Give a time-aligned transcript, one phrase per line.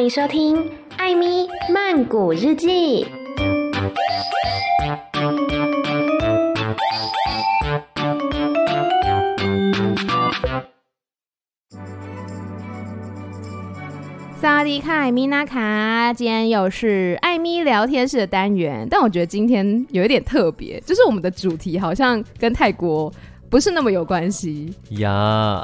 [0.00, 0.56] 欢迎收听
[0.96, 3.04] 《艾咪曼谷日记》。
[14.40, 23.12] 萨迪卡艾米娜卡，今天又是艾咪聊天室的单元，但我觉得今天有一点特别，就是我们的主题好像跟泰国
[23.50, 25.60] 不是那么有关系呀。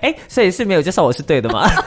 [0.00, 1.68] 哎、欸，所以是没有介绍我是对的吗？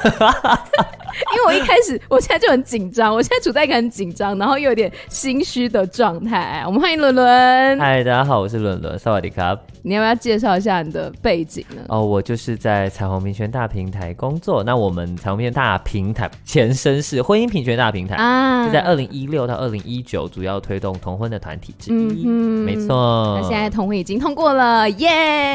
[1.33, 6.61] 因为我一开始，我现在就很紧张，我现在处在一个很紧张，然后又有点心虚的状态。
[6.67, 7.79] 我们欢迎伦伦。
[7.79, 9.57] 嗨，大家好，我是伦伦，萨瓦迪卡。
[9.81, 11.83] 你要不要介绍一下你的背景呢？
[11.87, 14.63] 哦，我就是在彩虹平权大平台工作。
[14.63, 22.23] 那我们彩虹平权大平台前身是婚姻平权大平台啊，就在二零一六到二零一九，主要推动同婚的团体之一。
[22.25, 23.39] 嗯，没错。
[23.41, 25.09] 那现在同婚已经通过了，耶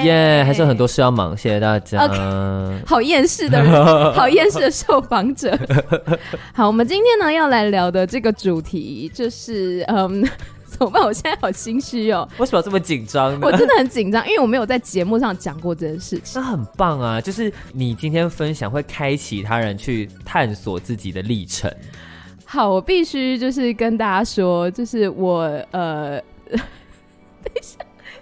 [0.04, 1.36] 耶，还是有很多事要忙。
[1.36, 2.08] 谢谢大家。
[2.08, 3.72] Okay, 好厌世的人，
[4.14, 5.58] 好厌世的受访者。
[6.54, 10.26] 好，我们今天呢要来聊的这个主题就是，嗯，
[10.64, 11.02] 怎么办？
[11.02, 12.26] 我现在好心虚哦。
[12.38, 13.40] 为什么要这么紧张呢？
[13.42, 16.40] 我真的很紧张，因为我没有在节目上讲过这件事情。
[16.40, 21.70] 那很棒啊，就是你今天分享会开启他人去探索自己的历程。
[22.46, 26.18] 好，我必须就是跟大家说，就是我呃，
[26.48, 26.58] 等
[27.54, 27.76] 一下。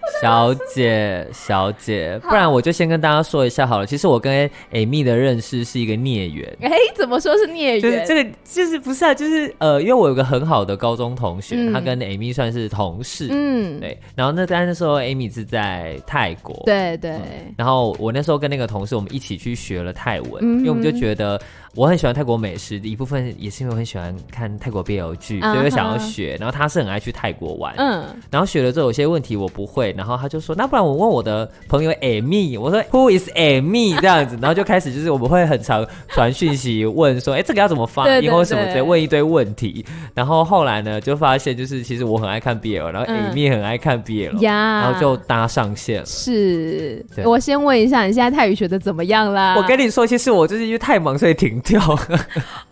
[0.20, 3.87] 小姐，小姐，不然我就先跟大家说一下好了。
[3.87, 6.56] 其实我跟 Amy 的认识是一个孽缘。
[6.61, 7.81] 哎、欸，怎么说是孽缘？
[7.81, 9.15] 就是这个，就是不是啊？
[9.15, 13.28] 就是呃，因为我有个很好的高中同学，嗯、他跟 Amy 算是同事。
[13.31, 13.98] 嗯，对。
[14.17, 16.62] 然后那但那时候 Amy 是在泰国。
[16.67, 17.55] 对对、嗯。
[17.56, 21.41] 然后我那时候跟那个同事，我们一起去学了泰文，嗯、因为我们就觉得。
[21.75, 26.34] 我很喜欢泰国美食的一部分，也是因为我很喜欢看泰国 BL 剧，所以我想要学。
[26.41, 39.85] 然后他是很爱去泰国玩，嗯，然后学了之后有些问题我不会，然后他就说，那不然我问我的朋友 Amy，我说 Who is Amy 这样子，然后就开始就是我们会很常传讯息问说，哎，这个要怎么发音或什么，直接问一堆问题。
[40.15, 46.06] 然后后来呢，就发现就是其实我很爱看 BL，然后 Amy 很爱看 BL，然后就搭上线了。
[46.06, 49.55] 是，我先问一下，你现在泰语学的怎么样啦？
[49.59, 51.59] 我跟你说，其实我就是因为太忙，所以停。
[51.69, 52.68] 掉，这 不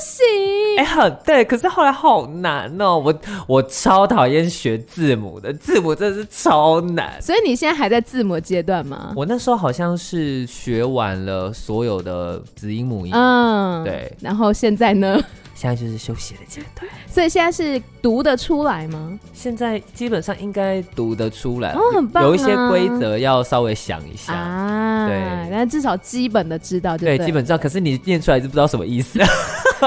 [0.00, 0.78] 行。
[0.78, 2.98] 哎、欸，很对，可是后来好难哦。
[2.98, 3.14] 我
[3.46, 7.20] 我超讨厌学字母的，字母真的是超难。
[7.20, 9.12] 所以你现在还在字母阶段吗？
[9.16, 14.10] 我那时候好像是学完了所有的子音母音，嗯，对。
[14.20, 15.22] 然后现在呢？
[15.62, 19.16] 现在就是休息的阶段，所以现在是读得出来吗？
[19.32, 22.26] 现在基本上应该读得出来，哦，很棒啊。
[22.26, 25.22] 有一些规则要稍微想一下啊，对，
[25.52, 27.58] 但至少基本的知道就对，对，基本知道。
[27.58, 29.20] 可是你念出来是不知道什么意思。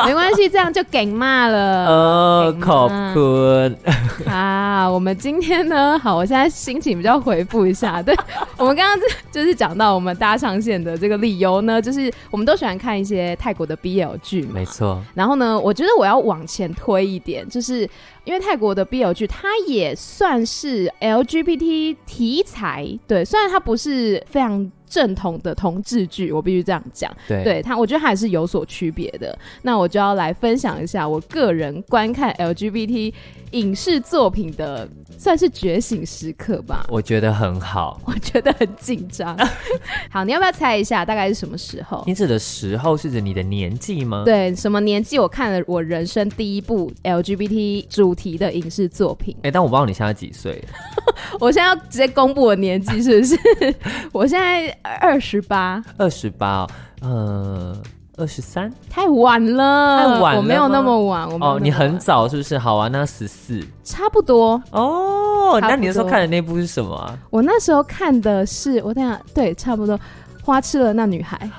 [0.05, 1.87] 没关系，这样就给骂了。
[1.87, 3.77] 哦，考坤。
[4.25, 8.01] 啊， 我们今天呢，好，我现在心情比较回复一下。
[8.01, 8.13] 对，
[8.57, 14.49] 我们刚刚就是讲到我们搭上线的这个理由呢，就是我们都喜欢看一些泰国的 BL 剧嘛。
[14.53, 15.01] 没错。
[15.13, 17.89] 然后呢，我觉得我要往前推一点，就是
[18.25, 22.87] 因为泰国的 BL 剧，它也算是 LGBT 题材。
[23.07, 24.71] 对，虽然它不是非常。
[24.87, 27.11] 正统的同志剧，我必须这样讲。
[27.27, 29.37] 对，对他，我觉得还是有所区别的。
[29.63, 33.11] 那我就要来分享一下我个人观看 LGBT
[33.51, 34.87] 影视作品的，
[35.17, 36.85] 算是觉醒时刻吧。
[36.87, 39.35] 我觉得很好， 我觉得很紧张。
[40.09, 42.03] 好，你要不要猜一下大概是什么时候？
[42.05, 44.21] 你指的时候是指你的年纪吗？
[44.23, 45.19] 对，什么年纪？
[45.19, 49.35] 我看了我人生第一部 LGBT 主题的影视作品。
[49.39, 50.63] 哎、欸，但我不知道你现在几岁。
[51.39, 53.75] 我现在要直接公布我年纪是不是？
[54.13, 54.75] 我现在。
[55.01, 56.65] 二十八，二十八，
[57.01, 57.75] 呃，
[58.17, 62.57] 二十三，太晚了，太晚了，我没有那么晚，我哦，你很早是不是？
[62.57, 65.59] 好啊，那十四，差不多哦。
[65.61, 67.17] 那你那时候看的那部是什么啊？
[67.29, 69.99] 我那时候看的是，我等下，对，差不多，
[70.43, 71.49] 花痴了那女孩。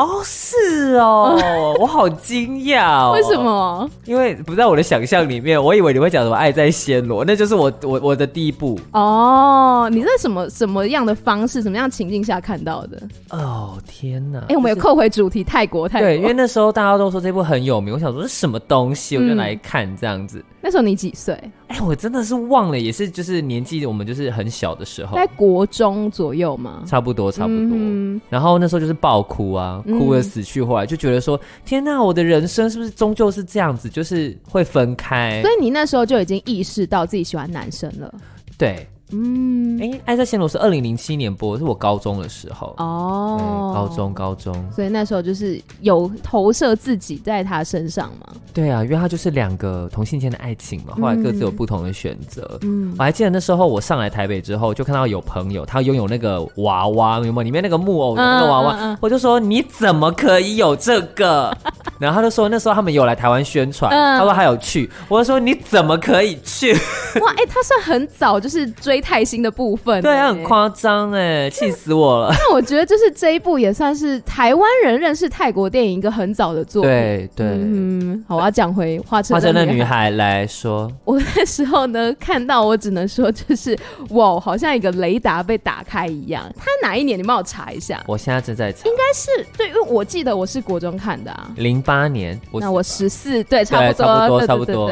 [0.00, 1.38] 哦，是哦，
[1.78, 3.12] 我好惊讶哦！
[3.12, 3.90] 为什么？
[4.06, 9.90] 因为不在我的想象里面，我以为你会讲什么《爱在暹罗》，那就是我我我的第一部哦。
[9.92, 12.98] 你在什么什么样的方式、什么样情境下看到的？
[13.28, 14.38] 哦，天哪！
[14.40, 16.08] 哎、欸，我们有扣回主题，泰国泰国。
[16.08, 20.38] 对，因为那时候大家都说这部很有名，我想说是什么东西，我就来看这样子。
[20.38, 21.34] 嗯、那时候你几岁？
[21.68, 27.70] 哎、欸，我真的是忘了，也是就是年纪，我们就是很小的时候，在国中左右嘛，差不多差不多。
[27.72, 29.82] 嗯、然后那时候就是爆哭啊。
[29.86, 35.40] 哭的死去活来，就觉得说天哪，我的人生是不是终究是这样子，就是会分开？
[35.42, 38.12] 所以你那时候就已经意识到自己喜欢男生了。
[38.58, 38.86] 对。
[39.12, 48.32] 嗯，哎、欸，《爱在暹罗》是二零零七年播，是我高中的时候哦，高中高中，所以那时候就是有投射自己在他身上嘛。
[48.54, 52.58] 对啊，因为他就是两个同性间的爱情嘛，后来各自有不同的选择。
[52.62, 57.42] 嗯，我还记得那时候我上来台北之后，就看到有朋友他拥有那个娃娃，有没有？
[57.42, 61.56] 里面那个木偶的那个娃娃，我就说你怎么可以有这个？
[61.98, 66.72] 然后他就说那时候他们有来台湾宣传，嗯、他说他有去，我就说你怎么可以去？
[67.20, 72.30] 哇，哎、欸，他算很早就是追泰星的部分，对，很夸张哎，气死我了。
[72.38, 76.90] 那我觉得就是这一部也算是台湾人认识泰国电影一个很早的作品。
[76.90, 83.78] 对对，嗯，好，我要讲回花车花车的女孩来说，我那时候呢看到，我只能说就是
[84.10, 86.44] 哇，好像一个雷达被打开一样。
[86.56, 87.18] 他哪一年？
[87.18, 88.02] 你帮我查一下。
[88.06, 94.90] 我现在正在查，应该是对，因为我记得我是国中看的啊，零八年，那我十四，对，差不多，差不多，差不多。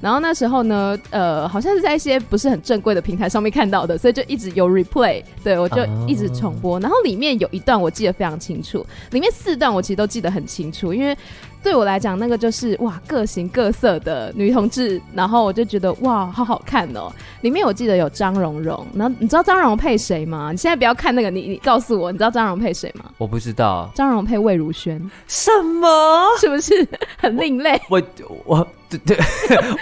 [0.00, 6.74] 然后那时候呢，呃，好像是在一些不是很正规的平台上面看到的，所以就一直有 replay，对，我就一直重播。
[6.74, 6.84] Oh.
[6.84, 11.16] 然后里面有一段我记得非常清楚，里面四段我其实都记得很清楚，因为
[11.62, 17.12] 对我来讲，那个就是哇，各形各色的女同志，然后我就觉得哇，好好看哦。
[17.42, 20.50] 里面我记得有张荣荣，然后你知道张荣荣配谁吗？
[20.50, 23.06] 你现在不要看那个，你你告诉我，你知道张荣荣配谁吗？
[23.18, 25.88] 我不知道，张荣荣配魏如萱，什么？
[26.40, 26.48] 是？
[26.48, 26.86] 不是？
[27.16, 27.80] 很另类？
[27.88, 28.02] 我
[28.44, 28.66] 我。
[28.90, 29.18] 对对，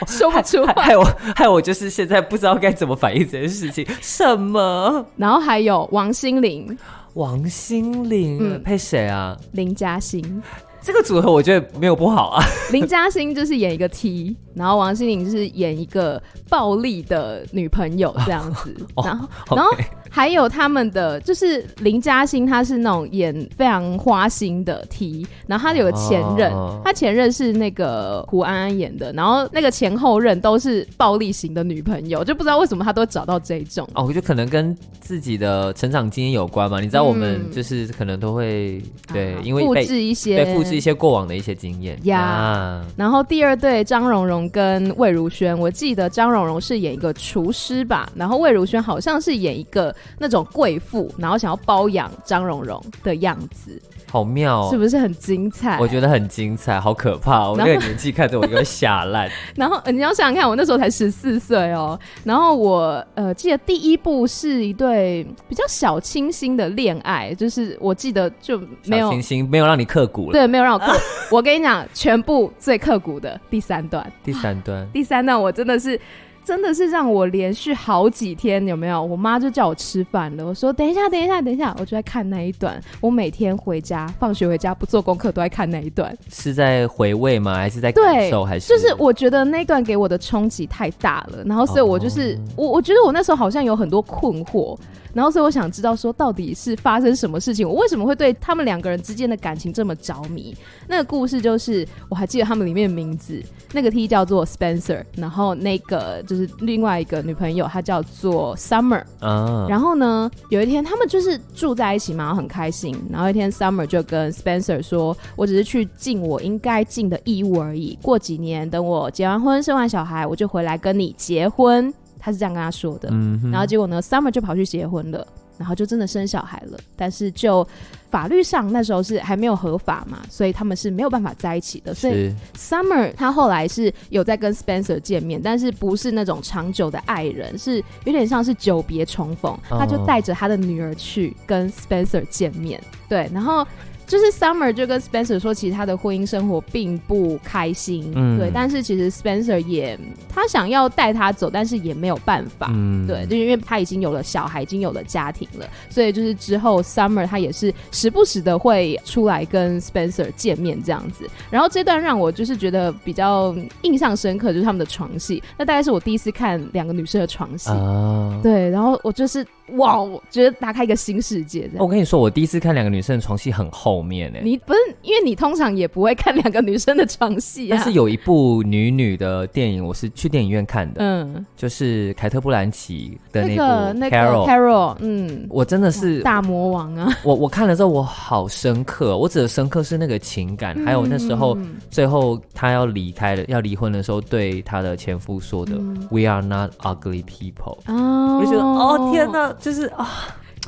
[0.08, 1.05] 说不出话，害我
[1.37, 3.87] 害我就是现在不知道该怎么反应这件事情。
[4.00, 5.06] 什么？
[5.17, 6.76] 然后还有王心凌，
[7.14, 9.37] 王心凌，嗯，配谁啊？
[9.52, 10.43] 林嘉欣。
[10.87, 12.44] 这个组合我觉得没有不好啊。
[12.71, 18.73] 林嘉欣就是演一个 T，然后王心凌就是演一个暴力的女朋友这样子，
[19.05, 19.71] 然后然后。
[20.09, 26.50] 还有他们的就是林嘉欣，她是那种演非常花心的 T，然后她有个前任，
[26.83, 33.87] 她前任是那个胡安安演的，然后那个前后任都是暴力型的女朋友，就不知道为什么她都找到这一种。
[33.93, 36.81] 哦，我觉得可能跟自己的成长经验有关嘛。
[36.81, 42.84] 你知道我们就是可能都会、嗯、对，因为复制一些对复制一些过往的一些经验呀。
[42.96, 49.94] 然后第二对张荣荣跟魏如萱，我记得张荣荣是演一个厨师吧，然后魏如萱好像是演一个。
[50.19, 53.81] 那种贵妇，然后想要包养张荣荣的样子，
[54.11, 55.78] 好妙哦，是不是很精彩？
[55.78, 57.49] 我觉得很精彩，好可怕！
[57.50, 59.31] 我那个年纪看着我就会吓烂。
[59.55, 61.99] 然后你要想想看，我那时候才十四岁哦。
[62.25, 70.32] 然后我呃记得第一部是一对比较小清新的恋爱，就是我记得就没有清新，没有让你刻骨了。
[70.32, 70.92] 对，没有让我刻。
[71.30, 75.98] 我跟你讲，全部最刻骨的第三段，第三段，第三段，我真的是。
[76.46, 79.02] 真的是让我连续好几天有没有？
[79.02, 80.46] 我妈就叫我吃饭了。
[80.46, 82.81] 我说等一下，等一下，等一下，我就在看那一段。
[83.00, 86.16] 我每天回家放学回家不做功课都在看那一段。
[86.31, 87.56] 是在回味吗？
[87.56, 88.44] 还是在感受？
[88.44, 91.43] 还是就是我觉得那段给我的冲击太大了。
[91.44, 94.78] 然后所以我就是、哦、我，我觉得我那时候好像有很多困惑。
[95.12, 97.66] 然后所以我想知道说到底是发生什么事情？
[97.66, 100.54] 我为什么会对他们两个人之间的感情这么着迷？
[100.87, 103.42] 那个故事就是我还记得他们里面的名字，
[103.72, 106.36] 那个 T 叫做 Spencer，然后那个就是。
[106.37, 109.03] 是另外一个女朋友，她叫做 Summer。
[109.21, 109.67] Uh.
[109.69, 112.94] 然后呢，有一天他们就是住在一起嘛，很开心。
[113.11, 117.99] 然后一天，Summer 就跟 Spencer 说：“我只是去尽我应该尽的义务而已。
[118.03, 123.11] 过几年，等我结完婚、生完小孩，我就回来跟你结婚。”他是这样跟他说的。
[123.11, 123.50] Mm hmm.
[123.53, 125.27] 然后结果呢，Summer 就跑去结婚了。
[125.58, 127.67] 然后就真的生小孩了，但是就
[128.11, 131.94] 法律上那时候是还没有合法嘛，所以他们是没有办法在一起的。
[131.94, 139.58] 所以 Summer 他后来是有在跟 Spencer 见面，但是不是那种长久的爱人，是有点像是久别重逢。
[139.69, 143.67] 他就带着他的女儿去跟 Spencer 见面，对，然后。
[144.06, 148.50] 就是 Summer 就跟 Spencer 说，其实他的婚姻生活并不开心，嗯、对。
[148.54, 161.28] 但是其实 Spencer 也他想要带他走，但是也没有办法，嗯、对，就因为他已经有了小孩，已经有了家庭了，所以就是之后 Summer 他也是时不时的会出来跟 Spencer 见面这样子。
[161.50, 168.71] 然后这段让我就是觉得比较印象深刻，就是他们的床戏，那大概是我第一次看两个女生的床戏，啊、对。
[168.71, 171.70] 然后我就是哇，我觉得打开一个新世界。
[171.78, 173.66] 我跟你说，我第一次看两个女生的床戏很。
[173.76, 174.38] 后面呢？
[174.42, 177.76] 你不是因为你通常也不会看两个女生的床戏啊。
[177.76, 187.12] 但是有一部女女的电影，我是去电影院看的，嗯，就是凯特·布兰奇的那部那个 Carol Carol，嗯，我真的是大魔王啊！
[187.23, 189.18] 我我看了之后，我好深刻。
[189.18, 191.58] 我指的深刻是那个情感，还有那时候
[191.90, 195.73] 最后她要离开了，要离婚的时候，对她的前夫说的
[196.11, 200.08] “We are not ugly people”，我就觉得哦天哪，就是啊。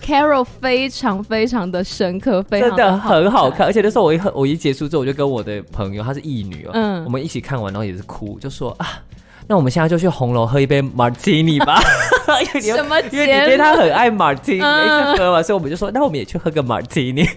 [0.01, 3.67] Carol 非常非常的深刻，非常的真的很好看。
[3.67, 9.03] 而且那时候我一我一结束之后，我就跟我的朋友，她是异女哦，嗯，我们一起看完，然后也是哭，就说啊，
[9.49, 11.83] 那我们现在就去红楼喝一杯 Martini 吧。
[12.63, 12.99] 什么？
[13.11, 17.29] 因为你对他很爱 Martini，一直喝嘛，所以我们就说，那我们也去喝个 Martini。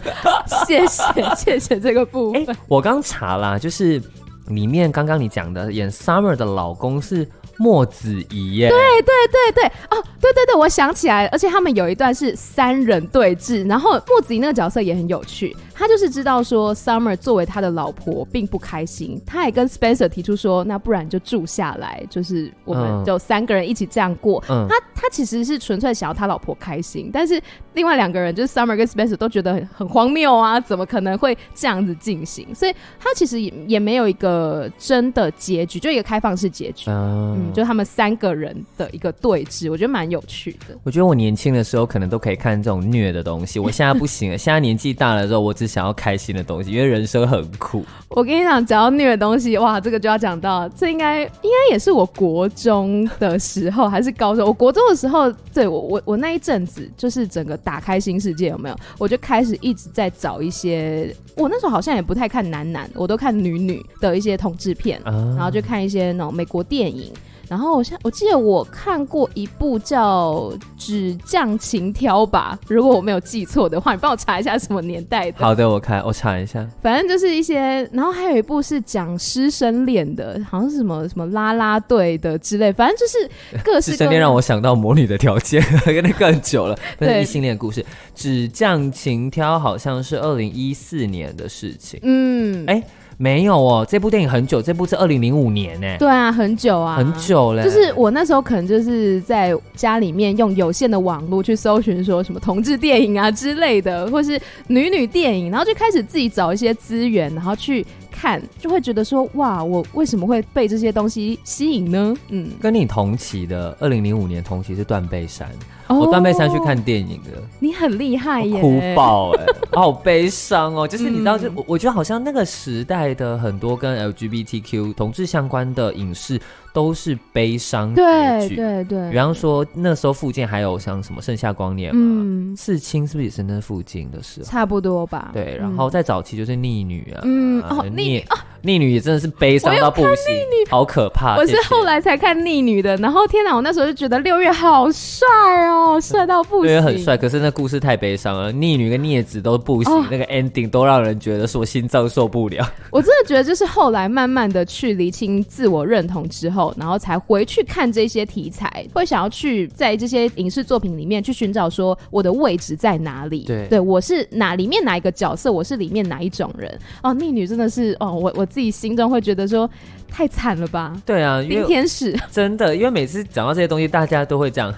[0.66, 2.46] 谢谢谢谢这个部分。
[2.46, 4.00] 欸、我刚查啦，就是
[4.46, 7.28] 里面刚刚你讲的演 Summer 的老公是。
[7.58, 8.68] 莫子仪耶。
[8.68, 15.56] 对对对对，哦，对对对，我想起来了，而且他们有一段是三人对峙，然后莫子仪那个角色也很有趣。
[15.76, 24.42] 他就是知道说，Summer 作为他的老婆并不开心，他也跟 Spencer 提出说，那不然就住下来，就是我们就三个人一起这样过。
[24.48, 27.42] 嗯、他他其实是纯粹想要他老婆开心，但是
[27.72, 32.54] 另外两个人就是 Summer 跟 Spencer 都觉得很很荒谬啊，怎么可能会这样子进行？
[32.54, 36.88] 所以他其实也也没有一个真的结局，就一个开放式结局。
[36.88, 40.76] 嗯，嗯，就他们三个人的一个对峙，我觉得蛮有趣的。
[40.82, 44.38] 我觉得我年轻的时候可能都可以看这种虐的东西，我现在不行了。
[44.38, 47.84] 现在年纪大了之后，我只想要开心的东西，因为人生很苦。
[48.10, 54.46] 我跟你讲，只要虐的东西，哇，这个就要讲到，这应该应该也是我国中的时候，还是高中？
[54.46, 58.76] 我国中的时候，对我我我那一阵子，就是整个打开新世界，有没有？
[58.98, 67.12] 我就开始一直在找一些，我那时候好像也不太看男男，我都看女女的一些同志片，然后就看一些那种美国电影。
[67.48, 70.32] 然后我现我记得我看过一部叫
[70.76, 75.38] 《纸匠情挑》吧，如果我没有记错的话，你帮我查一下什么年代的。
[75.38, 76.66] 好的，我看我查一下。
[76.82, 83.82] 反正就是一些，然后还有一部是讲师生恋的，好像是什么什么拉拉队的之类，反正就是各式各样。
[83.82, 87.82] 师生恋让我想到《魔女的条件》，有点更久了，那是异性恋故事。
[88.14, 92.00] 《纸匠情挑》好像是二零一四年的事情。
[92.02, 92.82] 嗯，哎。
[93.16, 95.86] 没有哦，这部电影很久，这部是二零零五年呢。
[95.98, 97.62] 对啊，很久啊，很久了。
[97.64, 112.14] 就是我那时候可能就是在家里面用有限的网络去搜寻说什么同志电影啊之类的，或是女女电影，然后就开始自己找一些资源，然后去看，就会觉得说哇，我为什么会被这些东西吸引呢？
[112.28, 115.48] 嗯，跟你同期的二零零五年同期是断背山。
[115.88, 118.60] 我断背山去看电影的，你很厉害耶！
[118.60, 120.86] 哭爆哎， 好悲伤哦。
[120.88, 126.40] 就是你知道，就我我觉得好像那个时代的很多跟 LGBTQ 同志相关的影视
[126.74, 127.94] 都是悲伤。
[127.94, 134.46] 对对对，比方说那时候附近还有像什么《盛夏光年》嘛，刺青是不是也是那附近的时候？
[134.46, 135.30] 差不多吧。
[135.32, 140.34] 对，然后在早期就是逆女啊，嗯哦逆啊逆女也真的是悲伤到不行，
[140.68, 141.36] 好可怕。
[141.36, 145.28] 我是后来才看逆女的，然后天哪，我那时候就觉得六月好帅
[145.68, 145.84] 哦。
[145.84, 146.68] 哦， 帅到不行！
[146.68, 147.16] 对，很帅。
[147.16, 152.66] 可是那故事太悲伤了，逆女跟孽子都不行，哦、那个 ending 都让人觉得说心脏受不了。
[152.90, 163.44] 我真的觉得，就是后来慢慢的去厘清自我认同之后，然后才回去看这些题材，会想要去在这些影视作品里面去寻找说我的位置在哪里。
[163.44, 166.78] 对，对我是哪里面哪一个角色，我是里面哪一种人。
[167.02, 169.68] 哦，逆女真的是哦，我我自己心中会觉得说
[170.08, 170.94] 太惨了吧？
[171.04, 174.72] 对啊，冰天使真的，因为每次讲到这些东西，大家都会这样。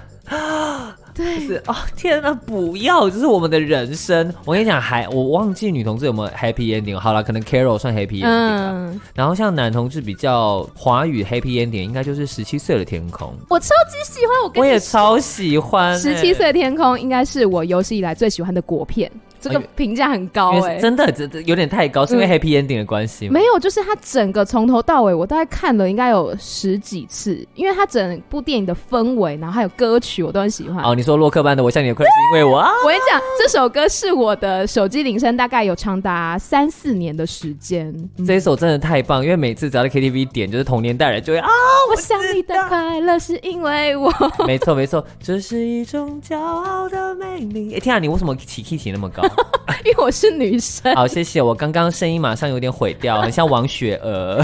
[1.16, 4.32] 啊，对，是哦，天哪，不要，这是我们的人生。
[4.44, 6.98] 我跟你讲，还我忘记女同志有没有 happy ending。
[6.98, 13.34] 好了，可能 Carol 算 happy ending 嗯，然后像男同志比较华语 happy ending，应该就是十七岁的天空。
[13.48, 15.98] 我超级喜欢，我跟你我也超喜欢。
[15.98, 19.10] 十七岁的天空应该是我有史以来最喜欢的国片。
[19.48, 23.32] 这个评价很高哎、欸，真的，这这有点太高，是因为 Happy Ending 的关系吗？
[23.34, 30.84] 没有，就是它整个从头到尾，我大概看了应该有十几次，因为它整部电影的氛围，然后还有歌曲，我都很喜欢。
[30.84, 32.70] 哦，你说洛克班的《我想你的快乐》是因为我啊？
[32.82, 37.94] 我跟你讲，这首歌是我的手机铃声，大概有长达三四年的时间。
[38.26, 41.48] 这一首真的太棒，因为每次只要在 KTV 点，就是童年带来就会啊，
[41.90, 44.12] 我想你的快乐是因为我。
[44.46, 47.74] 没错没错，这是一种骄傲的魅力。
[47.74, 49.22] 哎，天啊，你为什么起 key 起那么高？
[49.84, 50.94] 因为我是女生。
[50.94, 51.40] 好，谢谢。
[51.40, 54.42] 我刚刚声音马上有点毁掉，很像王雪娥。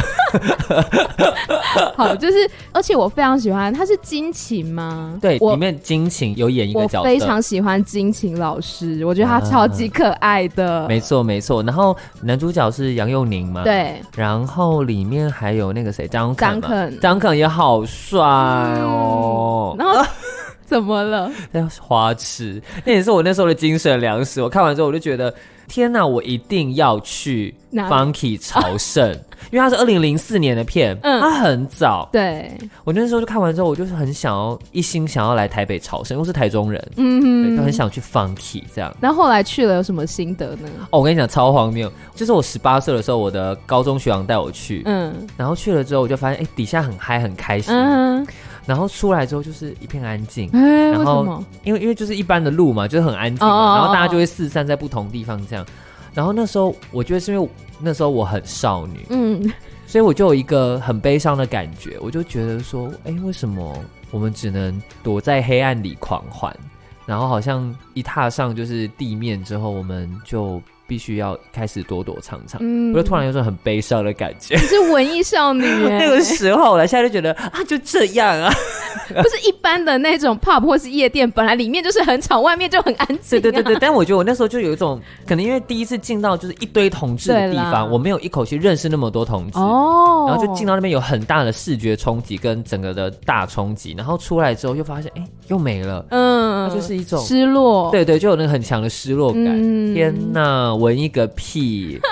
[1.97, 5.19] 好，就是，而且我非常喜欢，他是金琴吗？
[5.21, 10.87] 对，里面金琴有演一个角色，我非常喜欢金琴老师，我觉得他超级可爱的。
[10.89, 11.63] 没错，没错。
[11.63, 13.65] 然后男主角是杨佑宁嘛？
[13.65, 14.01] 对。
[14.15, 19.75] 然后里面还有那个谁，张肯，张肯，张肯也好帅哦。
[19.79, 20.05] 然后。
[20.73, 21.31] 怎么了？
[21.51, 24.41] 那 花痴，那也是我那时候的精神粮食。
[24.41, 25.33] 我看完之后，我就觉得
[25.69, 29.11] 天哪，我一定要去 Funky 朝圣，
[29.53, 32.09] 因为它是二零零四年的片，嗯，它很早。
[32.11, 32.51] 对，
[32.85, 38.95] 我那时候就看完之后，我就是很想要一心想要来台北朝圣，因为是台中人，嗯，就很想去 Funky 这样。
[38.99, 40.69] 那后来去了有什么心得呢？
[40.91, 47.75] 哦，我跟你讲超荒谬，就是我十八岁的时候，我的高中学长带我去，嗯，然后去了之后，我就发现哎、欸，底下很嗨，很开心。
[47.75, 48.27] 嗯
[48.67, 55.67] 然后出来之后就是一片安静，欸、然后因为因为就是一般的路嘛，就是很安静嘛，哦、然后大家就会四散在不同地方这样。
[56.15, 57.49] 然后那时候我觉得是因为
[57.81, 59.53] 那时候我很少女，嗯，
[59.87, 63.77] 所以我就有一个很悲伤的感觉，我就觉得说，哎，为什么
[64.11, 66.55] 我们只能躲在黑暗里狂欢，
[67.07, 70.63] 然后好像一踏上就是地面之后，我们就。
[70.93, 72.61] 必须要开始躲躲藏藏。
[72.63, 74.55] 嗯，我就突然有种很悲伤的感觉。
[74.57, 78.53] 你是文艺少女 那个时候了，现在就觉得啊，就这样啊，
[79.09, 83.41] 不是一般的那种 pub 或是夜店，本来里面就是很吵，外面就很安静。
[83.41, 99.45] 对对对对，但我觉得我那时候就有一种，可能因为第一次进到就是一堆同志的地方，我没有一口气认识那么多同志哦，然后就进到那边有很大的视觉冲击跟整个的大冲击，然后出来之后又发现哎又没了，嗯，那就是一种失落，对对，就有那个很强的失落感。
[99.47, 102.01] 嗯、天哪，闻一个屁！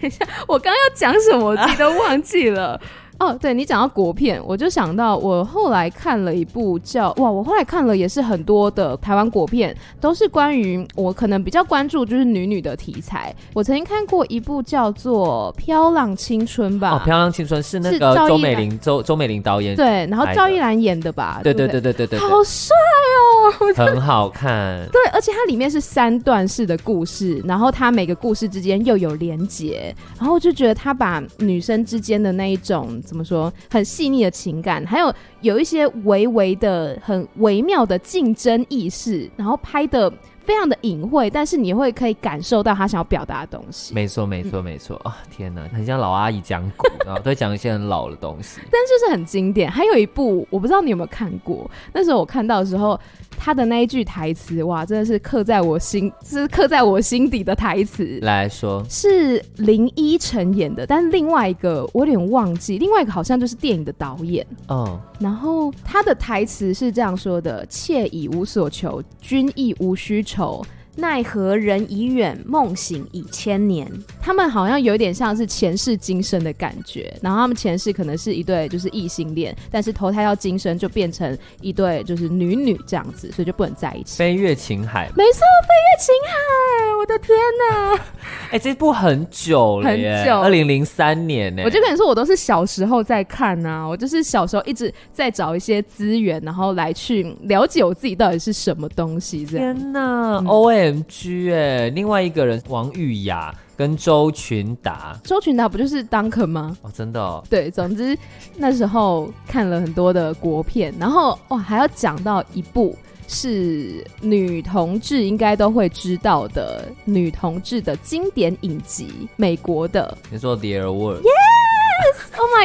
[0.00, 2.80] 等一下，我刚刚要讲什么，我自己都忘记了。
[3.18, 13.34] 哦，对，你讲到国片，我就想到我后来看了一部叫哇，我后来看了也是很多的台湾国片，都是关于我可能比较关注就是女女的题材。
[13.54, 16.90] 我曾经看过一部叫做《飘浪青春》吧？
[16.90, 21.40] 哦，《飘浪青春》是那个周美玲周周美玲导演对，然后赵一兰演的吧？
[21.42, 24.86] 对对对对对对，好帅哦，很好看。
[24.92, 33.00] 对，而且它里面是三段式的故事，然后它每个故事之间又有连结，然后我就觉得他把女生之间的那一种。
[33.06, 33.50] 怎么说？
[33.70, 40.12] 很细腻的情感，还有有一些微微的、很微妙的竞争意识，然后拍的
[40.44, 43.94] 非常的隐晦，但是你会可以感受到他想要表达的东西。
[43.94, 45.00] 没错，没错，没错！
[45.30, 49.70] 天哪，很像老阿姨讲古，然后都会讲一些很老的东西， 但是就是很经典。
[49.70, 52.98] 还有一部，我不知道你有没有看过，那时候我看到的时候。
[53.36, 58.18] 他的那一句台词，哇，真的是刻在我心，是刻在我心底的台词。
[58.22, 64.46] 来说，是林依晨演的，但是另外一个我有点忘记，另外一个好像就是电影的导演。
[64.68, 70.64] 哦，然后他的台词是这样说的：“妾已无所求，君亦无需愁。”
[70.96, 73.86] 奈何人已远，梦醒已千年。
[74.20, 84.16] 他们好像有点像是前世今生的感觉，然后他们前世可能是一对就是异性恋，但是投胎到今生就变成一对就是女女这样子，所以就不能在一起。
[84.18, 87.36] 飞越情海，没错，飞越情海，我的天
[87.70, 87.94] 哪！
[88.46, 91.62] 哎、欸，这部很久了耶，很久，二零零三年呢。
[91.64, 99.44] 我就跟你说，我都是小时候在看呐、啊，我就是小时候一直在找一些资源，然后来去了解我自己到底是什么东西。
[99.46, 100.96] 这样，天哪，O M。
[101.06, 106.76] MG 哎，另外一个人王玉雅跟周群达，周群达不就是 Duncan 吗？
[106.82, 107.44] 哦，真的哦。
[107.50, 108.16] 对，总之
[108.56, 112.96] 那时候看了很多的国片，然后哇，还要讲到一部
[113.28, 120.16] 是女同志应该都会知道的女同志的经典影集，美国的。
[120.30, 121.45] 你说 The Word？Oh my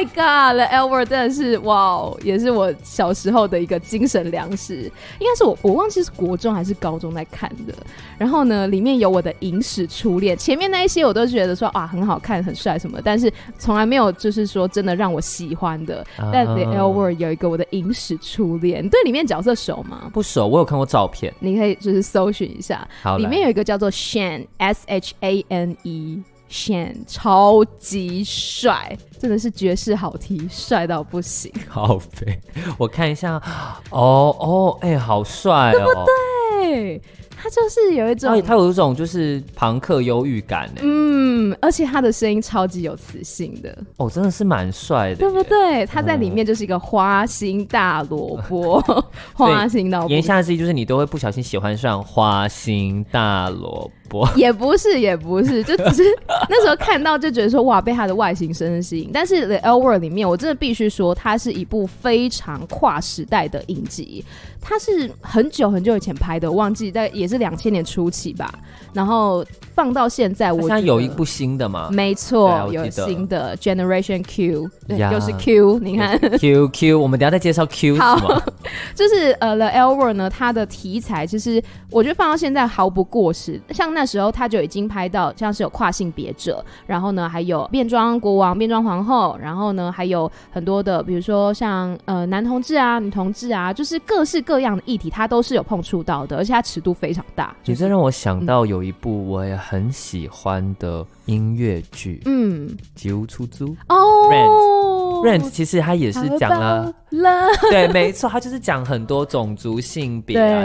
[0.01, 0.17] God，
[0.55, 4.91] 《The L Word》真的是哇，也是我小时候的一个精神粮食。
[5.19, 7.73] 应该是我，我忘记是国中还是高中在看的。
[8.17, 10.35] 然后呢，里面有我的影史初恋。
[10.35, 16.03] 前面那一些我都觉得说啊，很好看、很帅什么，但是从来没有就是说真的让我喜欢的。
[16.17, 18.87] Uh, 但《The L Word》有一个我的影史初恋。
[18.89, 20.09] 对里面角色熟吗？
[20.11, 21.33] 不熟，我有看过照片。
[21.39, 22.87] 你可以就是搜寻一下。
[23.03, 26.23] 好，里面有一个叫做 Shane，S H A N E。
[26.51, 31.51] Shane 超级帅，真的是绝世好 T，帅到不行。
[31.69, 32.39] 好肥，
[32.77, 33.41] 我看一下，
[33.89, 37.01] 哦哦，哎、欸，好帅哦，对不对？
[37.43, 45.83] 他就是有一种，他有一种就是朋克忧郁感，嗯，而且他的声音超级有磁性的，哦，真的是蛮帅的，对不对？
[45.87, 54.00] 他在里面就是一个花心大萝卜， 嗯、花心到言下之意就是你都会不小心喜欢上花心大萝卜。
[54.36, 56.04] 也不是，也不是，就只是
[56.50, 59.10] 那时候看到就觉得说哇，被他的外形深深吸引。
[59.13, 64.24] 但是《The L Word》里面，我真的必须说，它是一部非常跨时代的影集。
[64.63, 68.54] 它是很久很久以前拍的，我忘记，在也是两千年初期吧。
[68.93, 69.43] 然后
[69.74, 71.89] 放到现在，我现在有一部新的嘛？
[71.91, 75.80] 没错，有新的 Generation Q，对，又是 Q。
[75.80, 78.39] 你看 Q Q，我们等下再介绍 Q 好，
[78.93, 83.60] 就是呃，《The L Word》呢，它的题材其实我觉得放到现在毫不过时。
[83.71, 84.00] 像那。
[84.01, 97.55] 那时候他就已经拍到像是有跨性别者，然后呢还有变装国王、变装皇后，然后呢还有很多的，比如说像呃男同志啊、女同志啊，就是各式各样的议题，他都是有碰触到的，而且它尺度非常大。
[97.63, 106.91] 你这让我想到有一部我也很喜欢的音乐剧，嗯，《吉屋出租》哦，Rent，Rent 其实它也是讲了。
[107.69, 110.63] 对，没错，他就是讲很多种族性别啊，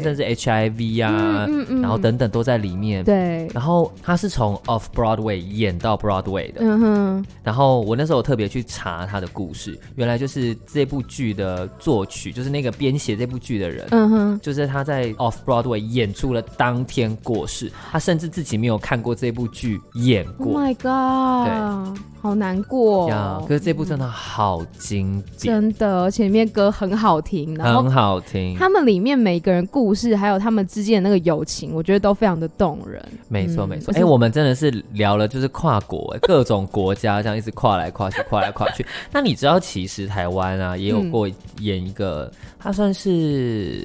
[0.00, 3.04] 甚至 HIV 啊，嗯嗯嗯、然后等等都在里面。
[3.04, 6.60] 对，然后他是从 Off Broadway 演到 Broadway 的。
[6.60, 7.24] 嗯哼。
[7.42, 20.46] 然后我那时候特别去查他的故事，原来就是这部剧的作曲，就是那个编写这部剧的人，嗯哼，就是他在 Off Broadway 演出了当天过世，他甚至自己没有看过这部剧演过。
[20.46, 21.94] Oh my god！
[21.94, 23.08] 对，好难过。
[23.08, 25.87] 呀，可是这部真的好经典，真的。
[25.88, 28.54] 的，而且里面歌很好听，然后很好听。
[28.56, 33.02] 他们里面每个人故事，还有他们之间的那个友情，我觉得都非常的动人。
[33.28, 33.92] 没错，没错。
[33.94, 38.84] 哎，我们真的是聊了，就是跨国各种国家这样一直跨来跨去，跨来跨去。
[39.10, 41.28] 那你知道，其实台湾啊也有过
[41.60, 43.84] 演一个，他算是。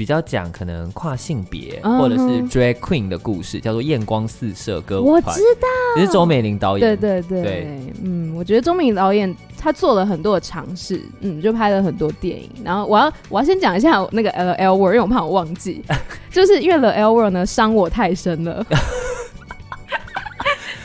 [0.00, 1.98] 比较讲可能跨性别、uh.
[1.98, 5.22] 或者是 drag queen 的故事，叫做《艳光四射歌舞团》。
[5.26, 5.68] 我知道，
[6.00, 6.96] 也是周美玲导演。
[6.96, 12.48] 对对对，對嗯，我觉得周美玲导演他做了很多的尝试，嗯，就拍了很多电影。
[12.64, 15.84] 然后我要我要先讲一下那个 The L Word，因为我怕我忘记，
[16.32, 18.64] 就是因为 The L Word 呢伤我太深了。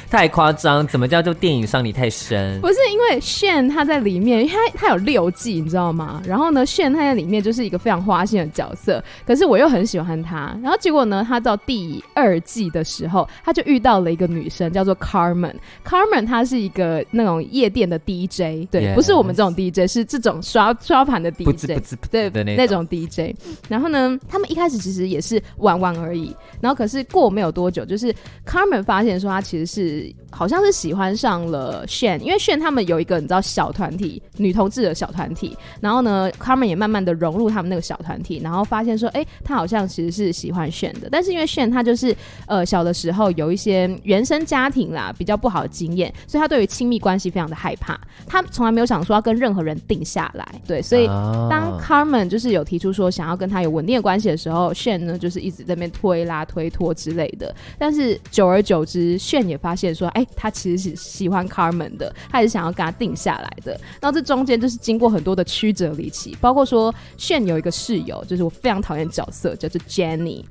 [0.10, 2.60] 太夸张，怎么叫做电影伤你太深？
[2.62, 6.22] 不是因为 Shane 他在里面，因为他他有六季，你知道吗？
[6.26, 10.58] 然后呢，Shane 他在里面就是一个非常花心的角色，可是我又很喜欢他。
[10.62, 15.54] 然后结果呢，他到第二季的时候，他就遇到了一个女生，叫做 Carmen。
[15.84, 18.96] Carmen 她是一个那种夜店的 DJ，对，yes.
[18.96, 23.36] 不是我们这种 DJ，是这种刷刷盘的 DJ，对的那种 DJ。
[23.68, 26.36] 然后呢，他们一开始其实也是玩玩而已。
[26.62, 28.14] 然后可是过没有多久，就是
[28.46, 29.95] Carmen 发现说他其实是。
[30.32, 35.58] 好像是喜欢上了 Shane，因为 Shane 他们有一个你知道小团体，女同志的小团体。
[35.82, 41.10] 然后呢，Carmen 也慢慢的融入他们那个小团体，然后发现说，哎、欸，他好像其实是喜欢 Shane 的。
[41.12, 42.16] 但是因为 Shane 他就是
[42.48, 50.46] 呃小的时候有一些原生家庭啦比较不好的经验，所以他对于亲密关系非常的害怕，他从来没有想说要跟任何人定下来。
[50.66, 51.06] 对，所以
[51.50, 57.54] 当 Carmen 就是有提出说想要跟他有稳定的关系的时候，Shane 呢就是一直在那边推拉推脱之类的。
[57.78, 63.80] 但是久而久之，Shane 也发现说，哎、他其实是喜欢 Carmen 的，他也是想要跟他定下来的。
[64.02, 70.44] 然后这中间就是经过很多的曲折离奇，包括说炫有一个室友，就是我非常讨厌角色，叫做 Jenny，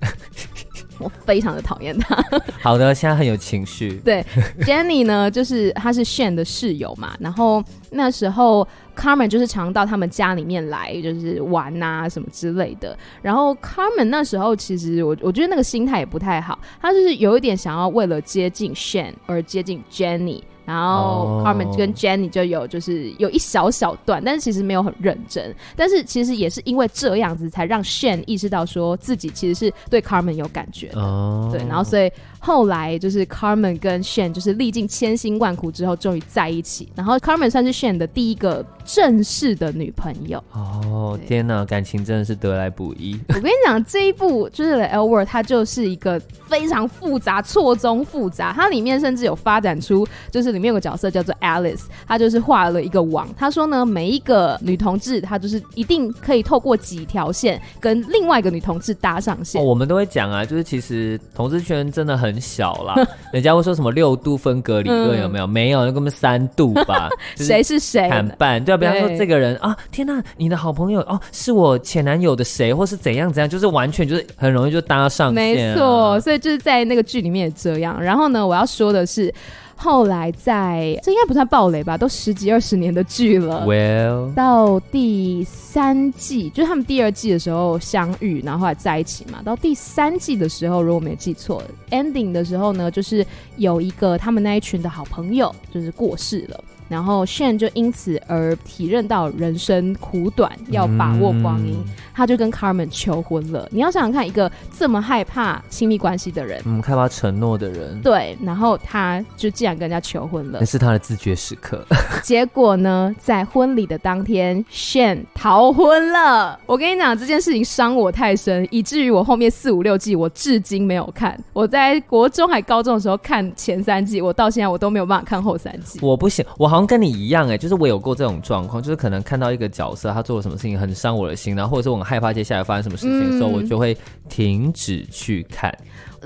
[0.98, 2.16] 我非常的讨厌他。
[2.62, 4.00] 好的，现在很有情绪。
[4.04, 4.24] 对
[4.60, 8.66] ，Jenny 呢，就是他是 Shane 的室友嘛，然后那时候。
[8.96, 12.96] Carmen 就是常到他们家里面来，就是玩啊什么之类的。
[13.20, 20.40] 然后 Carmen 那时候其实我我觉得那个心态也不太好，他就是有一点想要为了接近 Shane 而接近 Jenny。
[20.64, 25.54] 然后 Carmen 跟 Jenny 就有就是有一小小段，但是其实没有很认真。
[25.76, 31.02] 但是其实也是因为这样子，才让 Shane 意识到说自己其实是对 Carmen 有感觉的。
[31.02, 31.52] Oh.
[31.52, 32.10] 对，然后所以
[32.44, 36.88] 后来就是 Carmen 跟 Shane 就是历尽千辛万苦之后，终于在一起。
[36.94, 40.42] 然后 Carmen 算是 Shane 的第一个正式的女朋友。
[40.52, 43.18] 哦、oh，天哪，感情真的是得来不易。
[43.28, 48.52] 我跟你讲，这一部就是 The L Word，它就是一个非常复杂、错综复杂。
[48.54, 50.54] 它里面甚至有发展出就是。
[50.54, 53.28] 里面有个角色叫做 Alice，她就是画了一个网。
[53.36, 59.60] 她说呢，每一个女同志，她就是一定可以透过几条线跟另外一个女同志搭上线。
[59.60, 62.94] 哦，我们都会讲啊，就是其实同志圈真的很小啦。
[63.32, 65.46] 人家会说什么六度分隔理论有没有？
[65.46, 67.08] 嗯、没有，那根本三度吧。
[67.36, 68.08] 谁是谁？
[68.08, 75.74] 砍半对啊，比方说这个人啊，天哪，你的好朋友哦，是我前男友的谁，或是怎样怎样，就是完全就是很容易就搭上线，啊。
[75.74, 78.00] 没错，所以就是在那个剧里面也这样。
[78.02, 79.32] 然后呢，我要说的是。
[79.76, 83.64] 后来在这应该不算暴雷吧，都十几二十年的剧了。
[83.66, 89.40] Well，到第三季，就是他们第二季的时候相遇，然后后来在一起嘛。
[89.44, 96.64] 到第三季的时候，如果没记错，ending 的时候呢，就是有一个他们那一群的好朋友就是过世了。
[96.88, 103.66] 然后 Shane 就因此而体认到人生苦短，要把握光阴，嗯，他就跟 Carmen 求婚了。
[103.72, 111.82] 你要想想看，一个这么害怕亲密关系的人，嗯，害怕承诺的人，对，然后他就竟然跟人家求婚了，那是他的自觉时刻。
[112.22, 116.60] 结果呢，在婚礼的当天，Shane 逃婚了。
[116.66, 121.42] 我跟你讲，这件事情伤我太深，以至于我后面四五六季我至今没有看。
[121.54, 125.98] 我在国中还高中的时候看前三季，我到现在我都没有办法看后三季。
[126.02, 126.73] 我不行，我。
[126.74, 133.96] 好像跟你一样哎、欸，就是我有过这种状况，就是可能看到一个角色他做了什么事情很伤我的心，然后或者是我很害怕接下来发生什么事情的时候，嗯、我就会
[134.28, 135.72] 停止去看。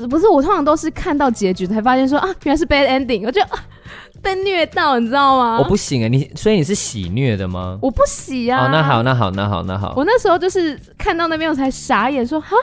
[0.09, 3.63] 不是，我通常都是看到结局才发现说啊，原来是 bad ending，我就、啊、
[4.23, 5.59] 被虐到，你知道吗？
[5.59, 7.79] 我不行哎、欸，你所以你是喜虐的吗？
[7.83, 8.65] 我不喜啊。
[8.65, 9.93] 哦，那好，那好，那好，那好。
[9.97, 12.57] 我那时候就是看到那边我才傻眼说，说哈。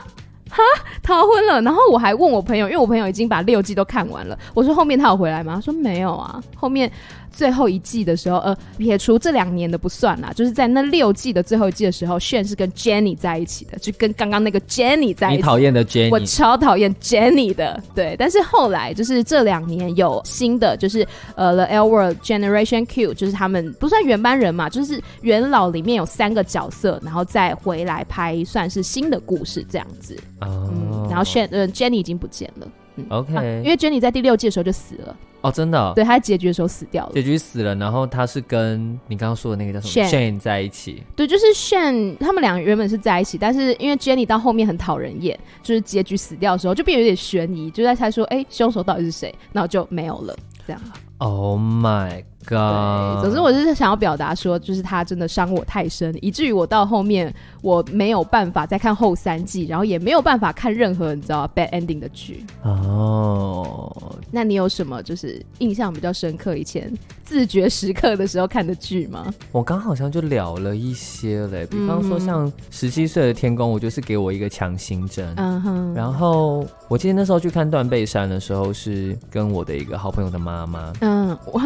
[0.48, 0.62] 哈，
[1.02, 4.38] 逃婚了，然后我还问我朋友，因为我朋友已经把六季都看完了。
[4.54, 5.56] 我说后面他有回来吗？
[5.56, 6.90] 他说没有啊，后面。
[7.36, 15.36] 最后一季的时候，呃，撇除这两年的不算啦，就是在那六季的最后一季的时候，Shane 是跟 Jenny 在一起的，就跟刚刚那个 Jenny 在一起。
[15.36, 17.78] 你讨厌的 Jenny，我超讨厌 Jenny 的。
[17.94, 30.16] 对，但是后来就是这两年有新的，就是呃 The L Word Generation Q，就是他们不算原班人嘛，就是元老里面有三个角色，然后再回来拍算是新的故事这样子。
[30.40, 31.06] 哦、嗯。
[31.10, 32.66] 然后 Shane，呃，Jenny 已经不见了。
[33.08, 35.16] OK，因为 Jenny 在第六季的时候就死了。
[35.42, 35.92] 哦，真的？
[35.94, 37.12] 对，他在结局的时候死掉了。
[37.12, 41.02] 结局死了，然后他是跟你刚刚说的那个叫什么 Shane 在一起。
[41.14, 49.32] 对，就是 Shane，他们俩原本是在一起，但是因为 Jenny 到后面很讨人厌，就是结局死掉的时候就变得有点悬疑，就在猜说，哎，凶手到底是谁？
[49.52, 50.82] 然后就没有了，这样。
[51.18, 53.22] Oh my God！
[53.24, 62.44] 总之，我就是想要表达说，就是他真的伤我太深，以至于我到后面我没有办法再看后三季，然后也没有办法看任何你知道 bad ending 的剧。
[62.62, 64.12] 哦，oh.
[64.30, 66.92] 那你有什么就是印象比较深刻以前
[67.24, 69.26] 自觉时刻的时候看的剧吗？
[69.52, 75.32] 我刚好像就聊了一些嘞，比方说像十七岁的天宫，我就是给我一个强心针。
[75.36, 75.96] 嗯哼、uh，huh.
[75.96, 80.92] 然后我记得那时候去看断背山的时候，是跟我的一个好朋友的妈妈。
[81.00, 81.64] 嗯，哇，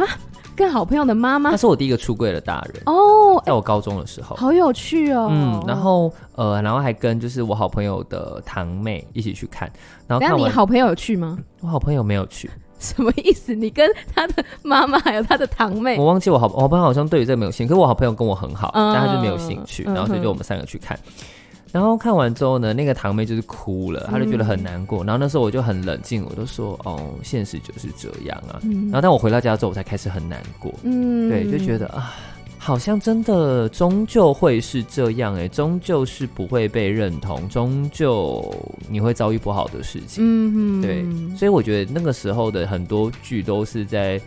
[0.57, 5.29] 跟好朋友的妈妈，她是我第一个出柜的大人哦，在我高中的时候，好有趣哦。
[5.31, 9.71] 嗯，然后呃，然后还跟就是我好朋友的堂妹一起去看，
[10.07, 11.39] 然后看你好朋友有去吗？
[11.61, 13.55] 我好朋友没有去，什么意思？
[13.55, 20.97] 你跟他的妈妈还有他的堂妹，我忘记我好我好朋友好像对于这个没有兴趣，可是我好朋友跟我很好，嗯、但他就没有兴趣，然后所以就我们三个去看。
[20.97, 21.25] 嗯
[21.73, 25.05] 然后看完之后呢，那个堂妹就是哭了，她就觉得很难过。
[25.05, 28.59] 嗯、然后那时候我就很冷静，我就说：“哦，现实就是这样啊。
[28.63, 30.75] 嗯”然后但我回到家之后，我才开始很难过。
[30.83, 32.13] 嗯，对，就觉得啊，
[32.59, 38.53] 好像真的终究会是这样哎，终究是不会被认同，终究
[38.89, 40.25] 你会遭遇不好的事情。
[40.27, 44.21] 嗯哼，对，所以我觉得那个时候的很多剧都是在。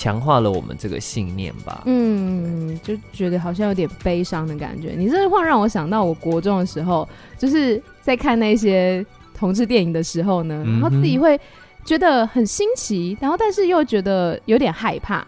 [0.00, 1.82] 强化了我们这个信念吧。
[1.84, 4.94] 嗯，就觉得好像有点悲伤的感觉。
[4.96, 11.38] 你这句话让我想到，我国中的时候，就是在看那些同志电影的时候呢，然后自己会
[11.84, 15.22] 觉得很新奇，然后但是又觉得有点害怕。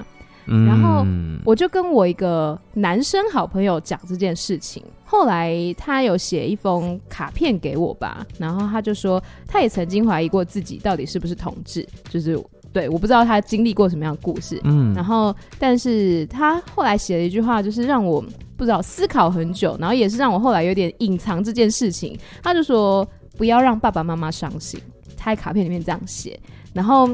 [0.47, 1.05] 嗯，然后
[1.45, 12.43] 我就跟我一个男生好朋友讲这件事情，后来他有写一封卡片给我吧，然后他就说他也曾经怀疑过自己到底是不是同志，就是。
[12.73, 18.25] 对，我不知道他经历过什么样的故事，嗯，然后，但是他后来写了一句话，就是让我
[18.57, 22.19] 不知道思考很久，然后也是让我后来有点隐藏这件事情。
[22.43, 23.07] 他就说
[23.37, 24.81] 不要让爸爸妈妈伤心，
[25.17, 26.39] 他在卡片里面这样写，
[26.73, 27.09] 然后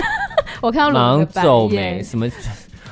[0.60, 2.26] 我看到龙的皱眉什么。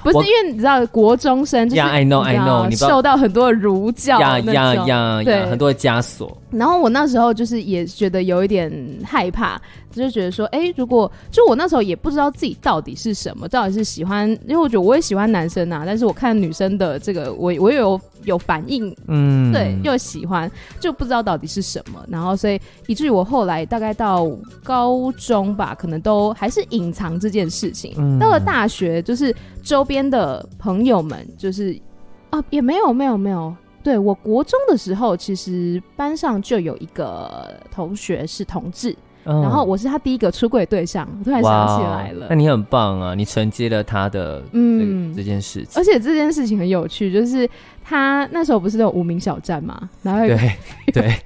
[0.05, 6.37] 不是因为你知道国中生就是 I know I know 你受到很多的儒教呀呀呀，对，很多的枷锁。
[6.51, 8.71] 然后我那时候就是也觉得有一点
[9.03, 9.59] 害怕，
[10.01, 22.05] 就觉得说，哎，如果就我那时候也不知道自己到底是什么，到底是喜欢，因为我觉得我也喜欢男生呐，但是我看女生的这个，我我也有有反应，嗯，对，又喜欢，就不知道到底是什么。
[22.09, 24.31] 然后所以以至于我后来大概到
[24.63, 27.95] 高中吧，可能都还是隐藏这件事情。
[27.97, 31.79] 嗯，到了大学，就是周边的朋友们，就是
[32.31, 33.55] 啊，也没有没有没有。
[33.83, 41.09] 对，我国中的时候，其实班上就有一个同学是同志，嗯、然后我是他第一个出柜对象。
[41.19, 43.15] 我突然想起来了，那你很棒啊！
[43.15, 47.49] 你承接了他的嗯这件事情，而且这件事情很有趣，就是
[47.83, 50.39] 他那时候不是有无名小站嘛，然后对
[50.93, 51.15] 对。